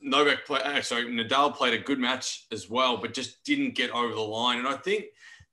Novak 0.00 0.46
play, 0.46 0.60
uh, 0.60 0.82
sorry, 0.82 1.04
Nadal 1.04 1.54
played 1.54 1.74
a 1.74 1.78
good 1.78 1.98
match 1.98 2.46
as 2.50 2.68
well, 2.68 2.96
but 2.96 3.14
just 3.14 3.44
didn't 3.44 3.76
get 3.76 3.90
over 3.90 4.12
the 4.12 4.20
line. 4.20 4.58
And 4.58 4.66
I 4.66 4.74
think 4.74 5.04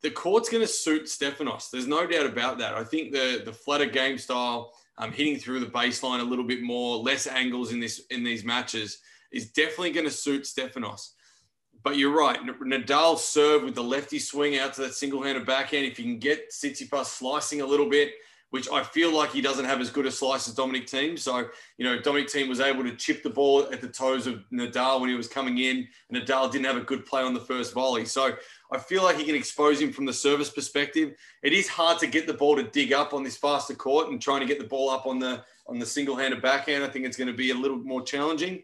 the 0.01 0.09
court's 0.09 0.49
going 0.49 0.63
to 0.63 0.67
suit 0.67 1.03
Stefanos. 1.03 1.69
There's 1.69 1.85
no 1.85 2.07
doubt 2.07 2.25
about 2.25 2.57
that. 2.59 2.73
I 2.73 2.83
think 2.83 3.11
the 3.11 3.43
the 3.45 3.53
flatter 3.53 3.85
game 3.85 4.17
style, 4.17 4.73
um, 4.97 5.11
hitting 5.11 5.37
through 5.37 5.59
the 5.59 5.67
baseline 5.67 6.19
a 6.19 6.23
little 6.23 6.45
bit 6.45 6.63
more, 6.63 6.97
less 6.97 7.27
angles 7.27 7.71
in 7.71 7.79
this 7.79 8.01
in 8.09 8.23
these 8.23 8.43
matches 8.43 8.99
is 9.31 9.51
definitely 9.51 9.91
going 9.91 10.05
to 10.05 10.11
suit 10.11 10.43
Stefanos. 10.43 11.11
But 11.83 11.97
you're 11.97 12.17
right. 12.17 12.39
Nadal 12.61 13.17
serve 13.17 13.63
with 13.63 13.75
the 13.75 13.83
lefty 13.83 14.19
swing 14.19 14.57
out 14.57 14.73
to 14.73 14.81
that 14.81 14.93
single-handed 14.93 15.45
backhand. 15.45 15.85
If 15.85 15.97
you 15.97 16.05
can 16.05 16.19
get 16.19 16.51
Tsitsipas 16.51 17.05
slicing 17.05 17.61
a 17.61 17.65
little 17.65 17.89
bit, 17.89 18.13
which 18.51 18.67
I 18.71 18.83
feel 18.83 19.15
like 19.15 19.31
he 19.31 19.41
doesn't 19.41 19.65
have 19.65 19.79
as 19.79 19.91
good 19.91 20.07
a 20.07 20.11
slice 20.11 20.47
as 20.47 20.55
Dominic 20.55 20.87
Thiem. 20.87 21.19
So, 21.19 21.49
you 21.77 21.85
know, 21.85 22.01
Dominic 22.01 22.29
Thiem 22.29 22.49
was 22.49 22.59
able 22.59 22.83
to 22.83 22.95
chip 22.95 23.21
the 23.21 23.29
ball 23.29 23.71
at 23.71 23.79
the 23.79 23.87
toes 23.87 24.25
of 24.25 24.43
Nadal 24.51 24.99
when 24.99 25.09
he 25.09 25.15
was 25.15 25.27
coming 25.27 25.59
in, 25.59 25.87
and 26.09 26.17
Nadal 26.17 26.51
didn't 26.51 26.65
have 26.65 26.77
a 26.77 26.81
good 26.81 27.05
play 27.05 27.21
on 27.21 27.33
the 27.33 27.39
first 27.39 27.73
volley. 27.73 28.05
So 28.05 28.33
I 28.71 28.77
feel 28.79 29.03
like 29.03 29.17
he 29.17 29.23
can 29.23 29.35
expose 29.35 29.79
him 29.79 29.93
from 29.93 30.05
the 30.05 30.13
service 30.13 30.49
perspective. 30.49 31.13
It 31.43 31.53
is 31.53 31.67
hard 31.67 31.99
to 31.99 32.07
get 32.07 32.25
the 32.25 32.33
ball 32.33 32.55
to 32.55 32.63
dig 32.63 32.91
up 32.91 33.13
on 33.13 33.23
this 33.23 33.37
faster 33.37 33.75
court 33.75 34.09
and 34.09 34.19
trying 34.19 34.39
to 34.39 34.47
get 34.47 34.59
the 34.59 34.67
ball 34.67 34.89
up 34.89 35.05
on 35.05 35.19
the 35.19 35.43
on 35.67 35.77
the 35.77 35.85
single-handed 35.85 36.41
backhand. 36.41 36.83
I 36.83 36.87
think 36.87 37.05
it's 37.05 37.17
going 37.17 37.27
to 37.27 37.33
be 37.33 37.51
a 37.51 37.55
little 37.55 37.77
more 37.77 38.01
challenging. 38.01 38.63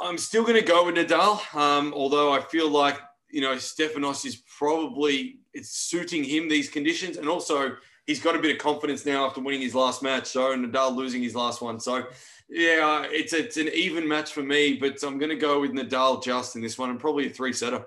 I'm 0.00 0.18
still 0.18 0.42
going 0.42 0.54
to 0.54 0.62
go 0.62 0.84
with 0.84 0.96
Nadal, 0.96 1.54
um, 1.54 1.92
although 1.94 2.32
I 2.32 2.40
feel 2.40 2.70
like 2.70 2.98
you 3.30 3.40
know, 3.40 3.54
Stefanos 3.54 4.24
is 4.24 4.42
probably 4.58 5.40
it's 5.52 5.70
suiting 5.70 6.24
him 6.24 6.48
these 6.48 6.68
conditions, 6.68 7.16
and 7.16 7.28
also 7.28 7.76
he's 8.06 8.22
got 8.22 8.36
a 8.36 8.38
bit 8.38 8.52
of 8.52 8.58
confidence 8.58 9.04
now 9.04 9.26
after 9.26 9.40
winning 9.40 9.60
his 9.60 9.74
last 9.74 10.02
match. 10.02 10.26
So 10.26 10.56
Nadal 10.56 10.94
losing 10.94 11.22
his 11.22 11.34
last 11.34 11.60
one. 11.60 11.78
So 11.78 12.06
yeah, 12.48 13.04
it's 13.08 13.32
it's 13.32 13.56
an 13.56 13.68
even 13.74 14.08
match 14.08 14.32
for 14.32 14.42
me, 14.42 14.74
but 14.74 15.02
I'm 15.02 15.18
going 15.18 15.30
to 15.30 15.36
go 15.36 15.60
with 15.60 15.72
Nadal 15.72 16.22
just 16.22 16.56
in 16.56 16.62
this 16.62 16.78
one, 16.78 16.90
and 16.90 16.98
probably 16.98 17.26
a 17.26 17.30
three 17.30 17.52
setter. 17.52 17.84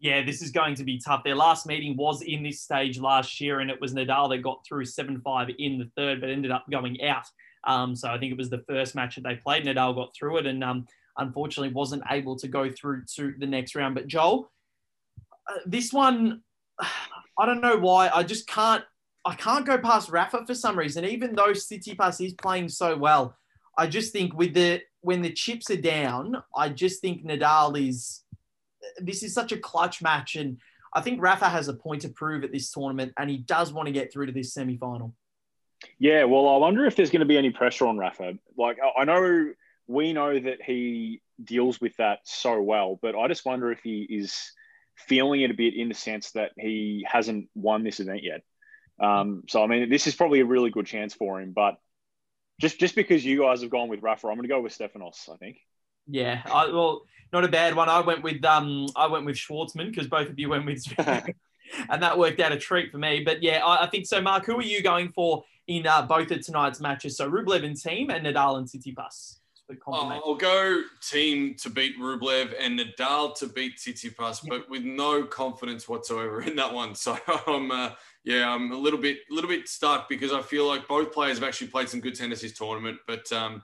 Yeah, 0.00 0.24
this 0.24 0.42
is 0.42 0.52
going 0.52 0.76
to 0.76 0.84
be 0.84 1.00
tough. 1.04 1.24
Their 1.24 1.34
last 1.34 1.66
meeting 1.66 1.96
was 1.96 2.22
in 2.22 2.44
this 2.44 2.60
stage 2.60 3.00
last 3.00 3.40
year, 3.40 3.60
and 3.60 3.70
it 3.70 3.80
was 3.80 3.94
Nadal 3.94 4.28
that 4.30 4.44
got 4.44 4.64
through 4.64 4.84
7 4.84 5.20
5 5.20 5.48
in 5.58 5.78
the 5.78 5.90
third, 5.96 6.20
but 6.20 6.30
ended 6.30 6.52
up 6.52 6.66
going 6.70 7.02
out. 7.02 7.24
Um, 7.64 7.96
so 7.96 8.08
I 8.08 8.16
think 8.16 8.30
it 8.30 8.38
was 8.38 8.48
the 8.48 8.62
first 8.68 8.94
match 8.94 9.16
that 9.16 9.24
they 9.24 9.34
played. 9.34 9.64
Nadal 9.64 9.96
got 9.96 10.14
through 10.14 10.38
it 10.38 10.46
and 10.46 10.62
um, 10.62 10.86
unfortunately 11.18 11.72
wasn't 11.72 12.02
able 12.10 12.36
to 12.36 12.48
go 12.48 12.70
through 12.70 13.04
to 13.16 13.34
the 13.38 13.46
next 13.46 13.74
round. 13.74 13.94
But 13.94 14.06
Joel, 14.06 14.50
uh, 15.48 15.58
this 15.66 15.92
one, 15.92 16.42
I 17.38 17.46
don't 17.46 17.60
know 17.60 17.76
why. 17.76 18.08
I 18.08 18.22
just 18.22 18.46
can't. 18.46 18.84
I 19.24 19.34
can't 19.34 19.66
go 19.66 19.76
past 19.76 20.08
Rafa 20.08 20.46
for 20.46 20.54
some 20.54 20.78
reason, 20.78 21.04
even 21.04 21.34
though 21.34 21.50
Tsitsipas 21.50 22.24
is 22.24 22.32
playing 22.34 22.68
so 22.70 22.96
well. 22.96 23.36
I 23.76 23.86
just 23.86 24.12
think 24.12 24.34
with 24.34 24.54
the 24.54 24.80
when 25.02 25.22
the 25.22 25.32
chips 25.32 25.70
are 25.70 25.76
down, 25.76 26.42
I 26.56 26.68
just 26.70 27.00
think 27.00 27.24
Nadal 27.24 27.78
is. 27.88 28.22
This 28.98 29.22
is 29.22 29.34
such 29.34 29.52
a 29.52 29.58
clutch 29.58 30.00
match, 30.00 30.36
and 30.36 30.58
I 30.94 31.00
think 31.00 31.20
Rafa 31.20 31.48
has 31.48 31.68
a 31.68 31.74
point 31.74 32.02
to 32.02 32.08
prove 32.08 32.44
at 32.44 32.52
this 32.52 32.70
tournament, 32.70 33.12
and 33.18 33.28
he 33.28 33.38
does 33.38 33.72
want 33.72 33.86
to 33.86 33.92
get 33.92 34.12
through 34.12 34.26
to 34.26 34.32
this 34.32 34.54
semi 34.54 34.76
final. 34.76 35.14
Yeah, 35.98 36.24
well, 36.24 36.48
I 36.48 36.56
wonder 36.56 36.86
if 36.86 36.96
there's 36.96 37.10
going 37.10 37.20
to 37.20 37.26
be 37.26 37.38
any 37.38 37.50
pressure 37.50 37.86
on 37.86 37.98
Rafa. 37.98 38.34
Like, 38.56 38.78
I 38.96 39.04
know 39.04 39.52
we 39.88 40.12
know 40.12 40.38
that 40.38 40.62
he 40.62 41.22
deals 41.42 41.80
with 41.80 41.96
that 41.96 42.20
so 42.24 42.60
well, 42.62 42.98
but 43.00 43.16
I 43.16 43.26
just 43.26 43.44
wonder 43.44 43.72
if 43.72 43.80
he 43.82 44.06
is 44.08 44.52
feeling 44.96 45.40
it 45.40 45.50
a 45.50 45.54
bit 45.54 45.74
in 45.74 45.88
the 45.88 45.94
sense 45.94 46.32
that 46.32 46.52
he 46.56 47.06
hasn't 47.10 47.48
won 47.54 47.82
this 47.82 47.98
event 47.98 48.22
yet. 48.22 48.42
Um, 49.00 49.44
so, 49.48 49.62
I 49.62 49.66
mean, 49.66 49.88
this 49.88 50.06
is 50.06 50.14
probably 50.14 50.40
a 50.40 50.44
really 50.44 50.70
good 50.70 50.86
chance 50.86 51.14
for 51.14 51.40
him. 51.40 51.52
But 51.52 51.76
just 52.60 52.78
just 52.78 52.94
because 52.94 53.24
you 53.24 53.40
guys 53.40 53.62
have 53.62 53.70
gone 53.70 53.88
with 53.88 54.02
Rafa, 54.02 54.28
I'm 54.28 54.34
going 54.34 54.42
to 54.42 54.48
go 54.48 54.60
with 54.60 54.76
Stefanos. 54.76 55.28
I 55.32 55.36
think. 55.36 55.58
Yeah, 56.06 56.42
I, 56.46 56.66
well, 56.66 57.02
not 57.32 57.44
a 57.44 57.48
bad 57.48 57.74
one. 57.74 57.88
I 57.88 58.00
went 58.00 58.22
with 58.22 58.44
um, 58.44 58.86
I 58.96 59.06
went 59.06 59.24
with 59.24 59.36
Schwartzman 59.36 59.90
because 59.90 60.08
both 60.08 60.28
of 60.28 60.38
you 60.38 60.48
went 60.48 60.66
with, 60.66 60.82
and 60.98 62.02
that 62.02 62.18
worked 62.18 62.40
out 62.40 62.52
a 62.52 62.58
treat 62.58 62.90
for 62.90 62.98
me. 62.98 63.22
But 63.24 63.42
yeah, 63.42 63.64
I, 63.64 63.84
I 63.84 63.86
think 63.88 64.06
so. 64.06 64.20
Mark, 64.20 64.44
who 64.46 64.58
are 64.58 64.62
you 64.62 64.82
going 64.82 65.10
for 65.10 65.44
in 65.68 65.86
uh, 65.86 66.02
both 66.02 66.30
of 66.30 66.44
tonight's 66.44 66.80
matches. 66.80 67.16
So 67.16 67.30
Rublev 67.30 67.64
and 67.64 67.76
Thiem 67.76 68.10
and 68.10 68.26
Nadal 68.26 68.58
and 68.58 68.66
Tsitsipas. 68.66 69.36
Oh, 69.86 70.30
I'll 70.30 70.34
go 70.34 70.82
Thiem 71.02 71.60
to 71.62 71.70
beat 71.70 71.98
Rublev 71.98 72.54
and 72.58 72.78
Nadal 72.78 73.36
to 73.38 73.46
beat 73.46 73.76
Tsitsipas, 73.76 74.42
yeah. 74.42 74.48
but 74.48 74.70
with 74.70 74.82
no 74.82 75.24
confidence 75.24 75.88
whatsoever 75.88 76.42
in 76.42 76.56
that 76.56 76.72
one. 76.72 76.94
So 76.94 77.18
I'm, 77.46 77.70
uh, 77.70 77.90
yeah, 78.24 78.50
I'm 78.50 78.72
a 78.72 78.76
little 78.76 78.98
bit, 78.98 79.18
a 79.30 79.34
little 79.34 79.50
bit 79.50 79.68
stuck 79.68 80.08
because 80.08 80.32
I 80.32 80.40
feel 80.40 80.66
like 80.66 80.88
both 80.88 81.12
players 81.12 81.38
have 81.38 81.46
actually 81.46 81.68
played 81.68 81.88
some 81.88 82.00
good 82.00 82.14
tennis 82.14 82.40
this 82.40 82.52
tournament. 82.52 82.98
But 83.06 83.30
um, 83.32 83.62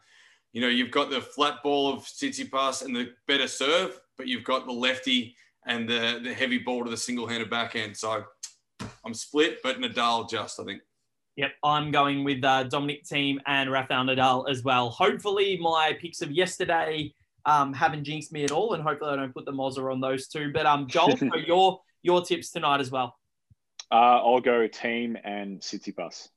you 0.53 0.61
know, 0.61 0.69
you've 0.69 0.91
got 0.91 1.11
the 1.11 1.21
flat 1.21 1.63
ball 1.63 1.93
of 1.93 2.05
Tsitsipas 2.05 2.85
and 2.85 2.95
the 2.95 3.13
better 3.27 3.49
serve, 3.49 3.99
but 4.17 4.29
you've 4.29 4.45
got 4.45 4.67
the 4.67 4.73
lefty 4.73 5.37
and 5.67 5.89
the 5.89 6.21
the 6.23 6.33
heavy 6.35 6.59
ball 6.59 6.85
to 6.85 6.91
the 6.91 6.97
single-handed 6.97 7.51
backhand. 7.51 7.97
So 7.97 8.25
I'm 9.05 9.15
split, 9.15 9.59
but 9.63 9.79
Nadal 9.79 10.29
just, 10.29 10.61
I 10.61 10.65
think. 10.65 10.83
Yep, 11.37 11.53
I'm 11.65 11.91
going 11.91 12.23
with 12.23 12.45
uh, 12.45 12.65
Dominic 12.65 13.05
Thiem 13.05 13.39
and 13.47 13.71
Rafael 13.71 14.05
Nadal 14.05 14.49
as 14.49 14.63
well. 14.63 14.91
Hopefully, 14.91 15.59
my 15.61 15.97
picks 16.01 16.23
of 16.23 16.31
yesterday 16.31 17.13
um, 17.45 17.73
haven't 17.73 18.05
jinxed 18.05 18.33
me 18.33 18.45
at 18.45 18.53
all, 18.53 18.75
and 18.75 18.83
hopefully, 18.83 19.11
I 19.13 19.17
don't 19.17 19.35
put 19.35 19.45
the 19.45 19.53
Mozza 19.53 19.93
on 19.93 20.01
those 20.01 20.29
two. 20.29 20.53
But 20.53 20.67
um, 20.67 20.87
Joel, 20.87 21.17
for 21.17 21.39
your 21.39 21.81
your 22.03 22.23
tips 22.23 22.51
tonight 22.51 22.81
as 22.81 22.91
well. 22.91 23.17
Uh, 23.91 24.21
I'll 24.23 24.41
go 24.41 24.69
Thiem 24.69 25.17
and 25.25 25.61
Tsitsipas. 25.61 26.29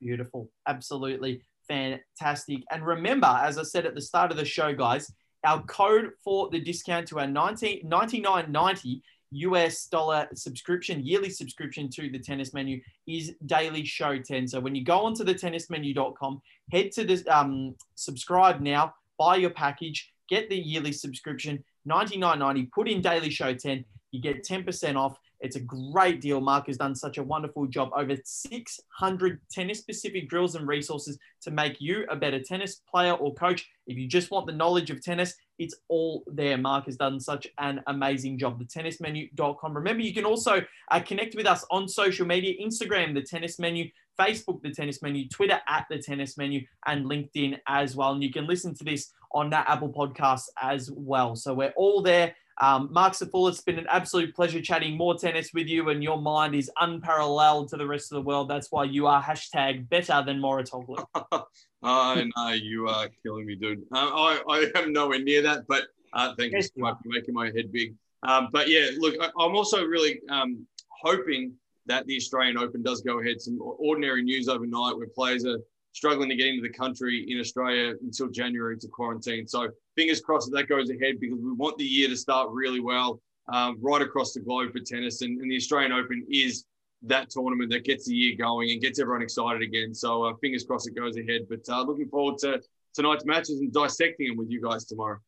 Beautiful, 0.00 0.50
absolutely 0.66 1.42
fantastic. 1.70 2.64
And 2.70 2.84
remember, 2.84 3.28
as 3.28 3.56
I 3.56 3.62
said 3.62 3.86
at 3.86 3.94
the 3.94 4.00
start 4.00 4.30
of 4.30 4.36
the 4.36 4.44
show, 4.44 4.74
guys, 4.74 5.12
our 5.44 5.62
code 5.62 6.10
for 6.24 6.50
the 6.50 6.60
discount 6.60 7.08
to 7.08 7.20
our 7.20 7.26
19, 7.26 7.88
99.90 7.88 9.00
US 9.32 9.86
dollar 9.86 10.28
subscription, 10.34 11.04
yearly 11.04 11.30
subscription 11.30 11.88
to 11.90 12.10
the 12.10 12.18
tennis 12.18 12.52
menu 12.52 12.80
is 13.06 13.34
Daily 13.46 13.84
Show 13.84 14.18
10. 14.18 14.48
So 14.48 14.60
when 14.60 14.74
you 14.74 14.84
go 14.84 15.00
onto 15.00 15.24
the 15.24 15.34
tennismenu.com, 15.34 16.40
head 16.72 16.92
to 16.92 17.04
the 17.04 17.24
um, 17.28 17.74
subscribe 17.94 18.60
now, 18.60 18.94
buy 19.18 19.36
your 19.36 19.50
package, 19.50 20.12
get 20.28 20.48
the 20.48 20.56
yearly 20.56 20.92
subscription, 20.92 21.62
99.90, 21.88 22.70
put 22.72 22.88
in 22.88 23.00
Daily 23.00 23.30
Show 23.30 23.54
10, 23.54 23.84
you 24.10 24.20
get 24.20 24.44
10% 24.44 24.96
off. 24.96 25.18
It's 25.40 25.56
a 25.56 25.60
great 25.60 26.20
deal. 26.20 26.40
Mark 26.40 26.66
has 26.66 26.76
done 26.76 26.94
such 26.94 27.18
a 27.18 27.22
wonderful 27.22 27.66
job. 27.66 27.90
Over 27.96 28.16
600 28.22 29.40
tennis 29.50 29.78
specific 29.78 30.28
drills 30.28 30.54
and 30.54 30.66
resources 30.68 31.18
to 31.42 31.50
make 31.50 31.80
you 31.80 32.04
a 32.10 32.16
better 32.16 32.40
tennis 32.40 32.82
player 32.90 33.12
or 33.12 33.34
coach. 33.34 33.68
If 33.86 33.96
you 33.96 34.06
just 34.06 34.30
want 34.30 34.46
the 34.46 34.52
knowledge 34.52 34.90
of 34.90 35.02
tennis, 35.02 35.34
it's 35.58 35.74
all 35.88 36.24
there. 36.26 36.56
Mark 36.58 36.86
has 36.86 36.96
done 36.96 37.20
such 37.20 37.46
an 37.58 37.82
amazing 37.86 38.38
job. 38.38 38.58
The 38.58 38.64
tennismenu.com. 38.64 39.76
Remember, 39.76 40.02
you 40.02 40.14
can 40.14 40.24
also 40.24 40.62
uh, 40.90 41.00
connect 41.00 41.34
with 41.34 41.46
us 41.46 41.64
on 41.70 41.88
social 41.88 42.26
media 42.26 42.54
Instagram, 42.62 43.14
the 43.14 43.22
tennis 43.22 43.58
menu, 43.58 43.88
Facebook, 44.18 44.62
the 44.62 44.70
tennis 44.70 45.02
menu, 45.02 45.28
Twitter 45.28 45.60
at 45.68 45.86
the 45.90 45.98
tennis 45.98 46.36
menu, 46.36 46.62
and 46.86 47.06
LinkedIn 47.06 47.58
as 47.66 47.96
well. 47.96 48.12
And 48.12 48.22
you 48.22 48.32
can 48.32 48.46
listen 48.46 48.74
to 48.76 48.84
this 48.84 49.12
on 49.32 49.50
that 49.50 49.68
Apple 49.68 49.90
podcast 49.90 50.44
as 50.60 50.90
well. 50.92 51.36
So 51.36 51.54
we're 51.54 51.74
all 51.76 52.02
there. 52.02 52.34
Um, 52.60 52.88
Marc 52.92 53.14
Sophoulis, 53.14 53.52
it's 53.52 53.62
been 53.62 53.78
an 53.78 53.86
absolute 53.88 54.34
pleasure 54.34 54.60
chatting 54.60 54.96
more 54.96 55.16
tennis 55.16 55.50
with 55.54 55.66
you, 55.66 55.88
and 55.88 56.02
your 56.02 56.20
mind 56.20 56.54
is 56.54 56.70
unparalleled 56.78 57.68
to 57.70 57.78
the 57.78 57.86
rest 57.86 58.12
of 58.12 58.16
the 58.16 58.22
world. 58.22 58.50
That's 58.50 58.70
why 58.70 58.84
you 58.84 59.06
are 59.06 59.22
hashtag 59.22 59.88
better 59.88 60.22
than 60.24 60.38
Mouratoglou. 60.40 61.02
oh, 61.32 61.44
no, 62.36 62.48
you 62.50 62.86
are 62.86 63.08
killing 63.22 63.46
me, 63.46 63.56
dude. 63.56 63.82
Uh, 63.94 63.98
I, 63.98 64.42
I 64.48 64.78
am 64.78 64.92
nowhere 64.92 65.20
near 65.20 65.40
that, 65.40 65.64
but 65.68 65.84
uh, 66.12 66.34
thank 66.38 66.52
yes, 66.52 66.70
you 66.76 66.82
so 66.82 66.90
much 66.90 66.98
for 67.02 67.08
making 67.08 67.32
my 67.32 67.46
head 67.46 67.72
big. 67.72 67.94
Um, 68.28 68.48
but 68.52 68.68
yeah, 68.68 68.90
look, 68.98 69.14
I, 69.18 69.26
am 69.42 69.56
also 69.56 69.82
really 69.82 70.20
um, 70.28 70.66
hoping 71.02 71.54
that 71.86 72.04
the 72.06 72.16
Australian 72.16 72.58
Open 72.58 72.82
does 72.82 73.00
go 73.00 73.20
ahead. 73.20 73.40
Some 73.40 73.58
ordinary 73.60 74.22
news 74.22 74.48
overnight 74.48 74.98
where 74.98 75.06
players 75.14 75.46
are 75.46 75.58
struggling 75.92 76.28
to 76.28 76.36
get 76.36 76.48
into 76.48 76.62
the 76.62 76.74
country 76.74 77.26
in 77.30 77.40
Australia 77.40 77.94
until 78.02 78.28
January 78.28 78.76
to 78.78 78.88
quarantine. 78.88 79.46
So 79.46 79.70
fingers 80.00 80.22
crossed 80.22 80.50
that 80.50 80.56
that 80.56 80.66
goes 80.66 80.88
ahead 80.88 81.20
because 81.20 81.38
we 81.42 81.52
want 81.52 81.76
the 81.76 81.84
year 81.84 82.08
to 82.08 82.16
start 82.16 82.48
really 82.50 82.80
well 82.80 83.20
um, 83.52 83.76
right 83.82 84.00
across 84.00 84.32
the 84.32 84.40
globe 84.40 84.72
for 84.72 84.78
tennis. 84.80 85.20
And, 85.20 85.38
and, 85.42 85.50
the 85.50 85.56
Australian 85.56 85.92
Open 85.92 86.24
is 86.30 86.64
that 87.02 87.28
tournament 87.28 87.70
that 87.70 87.84
gets 87.84 88.06
the 88.06 88.14
year 88.14 88.34
going 88.34 88.70
and 88.70 88.80
gets 88.80 88.98
everyone 88.98 89.20
excited 89.20 89.60
again. 89.60 89.92
So 89.92 90.24
uh, 90.24 90.32
fingers 90.40 90.64
crossed 90.64 90.88
it 90.88 90.94
goes 90.94 91.18
ahead. 91.18 91.42
But 91.50 91.68
uh, 91.68 91.82
looking 91.82 92.08
forward 92.08 92.38
to 92.38 92.62
tonight's 92.94 93.26
matches 93.26 93.60
and 93.60 93.70
dissecting 93.74 94.28
them 94.28 94.38
with 94.38 94.50
you 94.50 94.62
guys 94.62 94.86
tomorrow. 94.86 95.18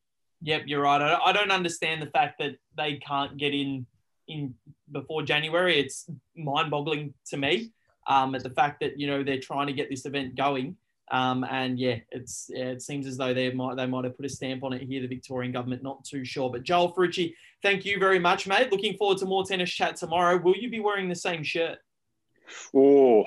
Yep, 0.40 0.62
you're 0.66 0.80
right. 0.80 1.18
I 1.22 1.32
don't 1.32 1.52
understand 1.52 2.00
the 2.00 2.10
fact 2.10 2.38
that 2.38 2.56
they 2.74 2.96
can't 2.96 3.36
get 3.36 3.52
in 3.52 3.86
in 4.26 4.54
before 4.90 5.22
January. 5.22 5.78
It's 5.78 6.08
mind-boggling 6.34 7.12
to 7.26 7.36
me 7.36 7.72
um, 8.06 8.34
at 8.34 8.42
the 8.42 8.50
fact 8.50 8.80
that 8.80 8.98
you 8.98 9.06
know 9.06 9.22
they're 9.22 9.38
trying 9.38 9.66
to 9.66 9.72
get 9.74 9.90
this 9.90 10.06
event 10.06 10.34
going. 10.34 10.76
Um, 11.12 11.44
and 11.44 11.78
yeah, 11.78 11.96
it's 12.10 12.50
yeah, 12.52 12.70
it 12.70 12.80
seems 12.80 13.06
as 13.06 13.18
though 13.18 13.34
they 13.34 13.52
might 13.52 13.76
they 13.76 13.84
might 13.84 14.04
have 14.04 14.16
put 14.16 14.24
a 14.24 14.30
stamp 14.30 14.64
on 14.64 14.72
it 14.72 14.82
here. 14.82 15.02
The 15.02 15.06
Victorian 15.06 15.52
government, 15.52 15.82
not 15.82 16.04
too 16.04 16.24
sure. 16.24 16.50
But 16.50 16.62
Joel 16.62 16.92
Ferrucci, 16.94 17.34
thank 17.62 17.84
you 17.84 17.98
very 17.98 18.18
much, 18.18 18.46
mate. 18.46 18.72
Looking 18.72 18.96
forward 18.96 19.18
to 19.18 19.26
more 19.26 19.44
tennis 19.44 19.70
chat 19.70 19.96
tomorrow. 19.96 20.38
Will 20.38 20.56
you 20.56 20.70
be 20.70 20.80
wearing 20.80 21.10
the 21.10 21.14
same 21.14 21.42
shirt? 21.42 21.78
Oh, 22.74 23.24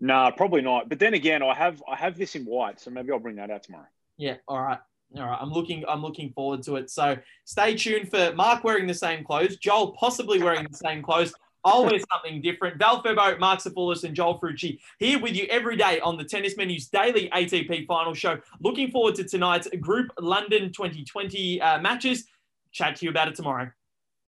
no, 0.00 0.14
nah, 0.14 0.30
probably 0.32 0.60
not. 0.60 0.90
But 0.90 0.98
then 0.98 1.14
again, 1.14 1.42
I 1.42 1.54
have 1.54 1.82
I 1.90 1.96
have 1.96 2.18
this 2.18 2.34
in 2.34 2.44
white, 2.44 2.78
so 2.78 2.90
maybe 2.90 3.10
I'll 3.10 3.18
bring 3.18 3.36
that 3.36 3.50
out 3.50 3.62
tomorrow. 3.62 3.88
Yeah, 4.18 4.36
all 4.46 4.60
right. 4.60 4.78
All 5.16 5.24
right, 5.24 5.38
I'm 5.40 5.50
looking. 5.50 5.84
I'm 5.88 6.02
looking 6.02 6.32
forward 6.32 6.62
to 6.64 6.76
it. 6.76 6.90
So 6.90 7.16
stay 7.44 7.74
tuned 7.74 8.10
for 8.10 8.34
Mark 8.34 8.64
wearing 8.64 8.86
the 8.86 8.94
same 8.94 9.24
clothes, 9.24 9.56
Joel 9.56 9.92
possibly 9.92 10.42
wearing 10.42 10.66
the 10.70 10.76
same 10.76 11.02
clothes, 11.02 11.34
always 11.64 12.04
something 12.12 12.40
different. 12.40 12.78
Val 12.78 13.02
Febo, 13.02 13.38
Marc 13.38 13.60
Sophoulis, 13.60 14.04
and 14.04 14.14
Joel 14.14 14.38
Ferrucci 14.38 14.78
here 14.98 15.18
with 15.18 15.34
you 15.34 15.46
every 15.50 15.76
day 15.76 16.00
on 16.00 16.16
the 16.16 16.24
Tennis 16.24 16.56
Menus 16.56 16.88
daily 16.88 17.28
ATP 17.32 17.86
final 17.86 18.14
show. 18.14 18.38
Looking 18.60 18.90
forward 18.90 19.14
to 19.16 19.24
tonight's 19.24 19.68
Group 19.80 20.10
London 20.18 20.72
2020 20.72 21.60
uh, 21.60 21.80
matches. 21.80 22.26
Chat 22.72 22.96
to 22.96 23.04
you 23.04 23.10
about 23.10 23.28
it 23.28 23.34
tomorrow. 23.34 23.70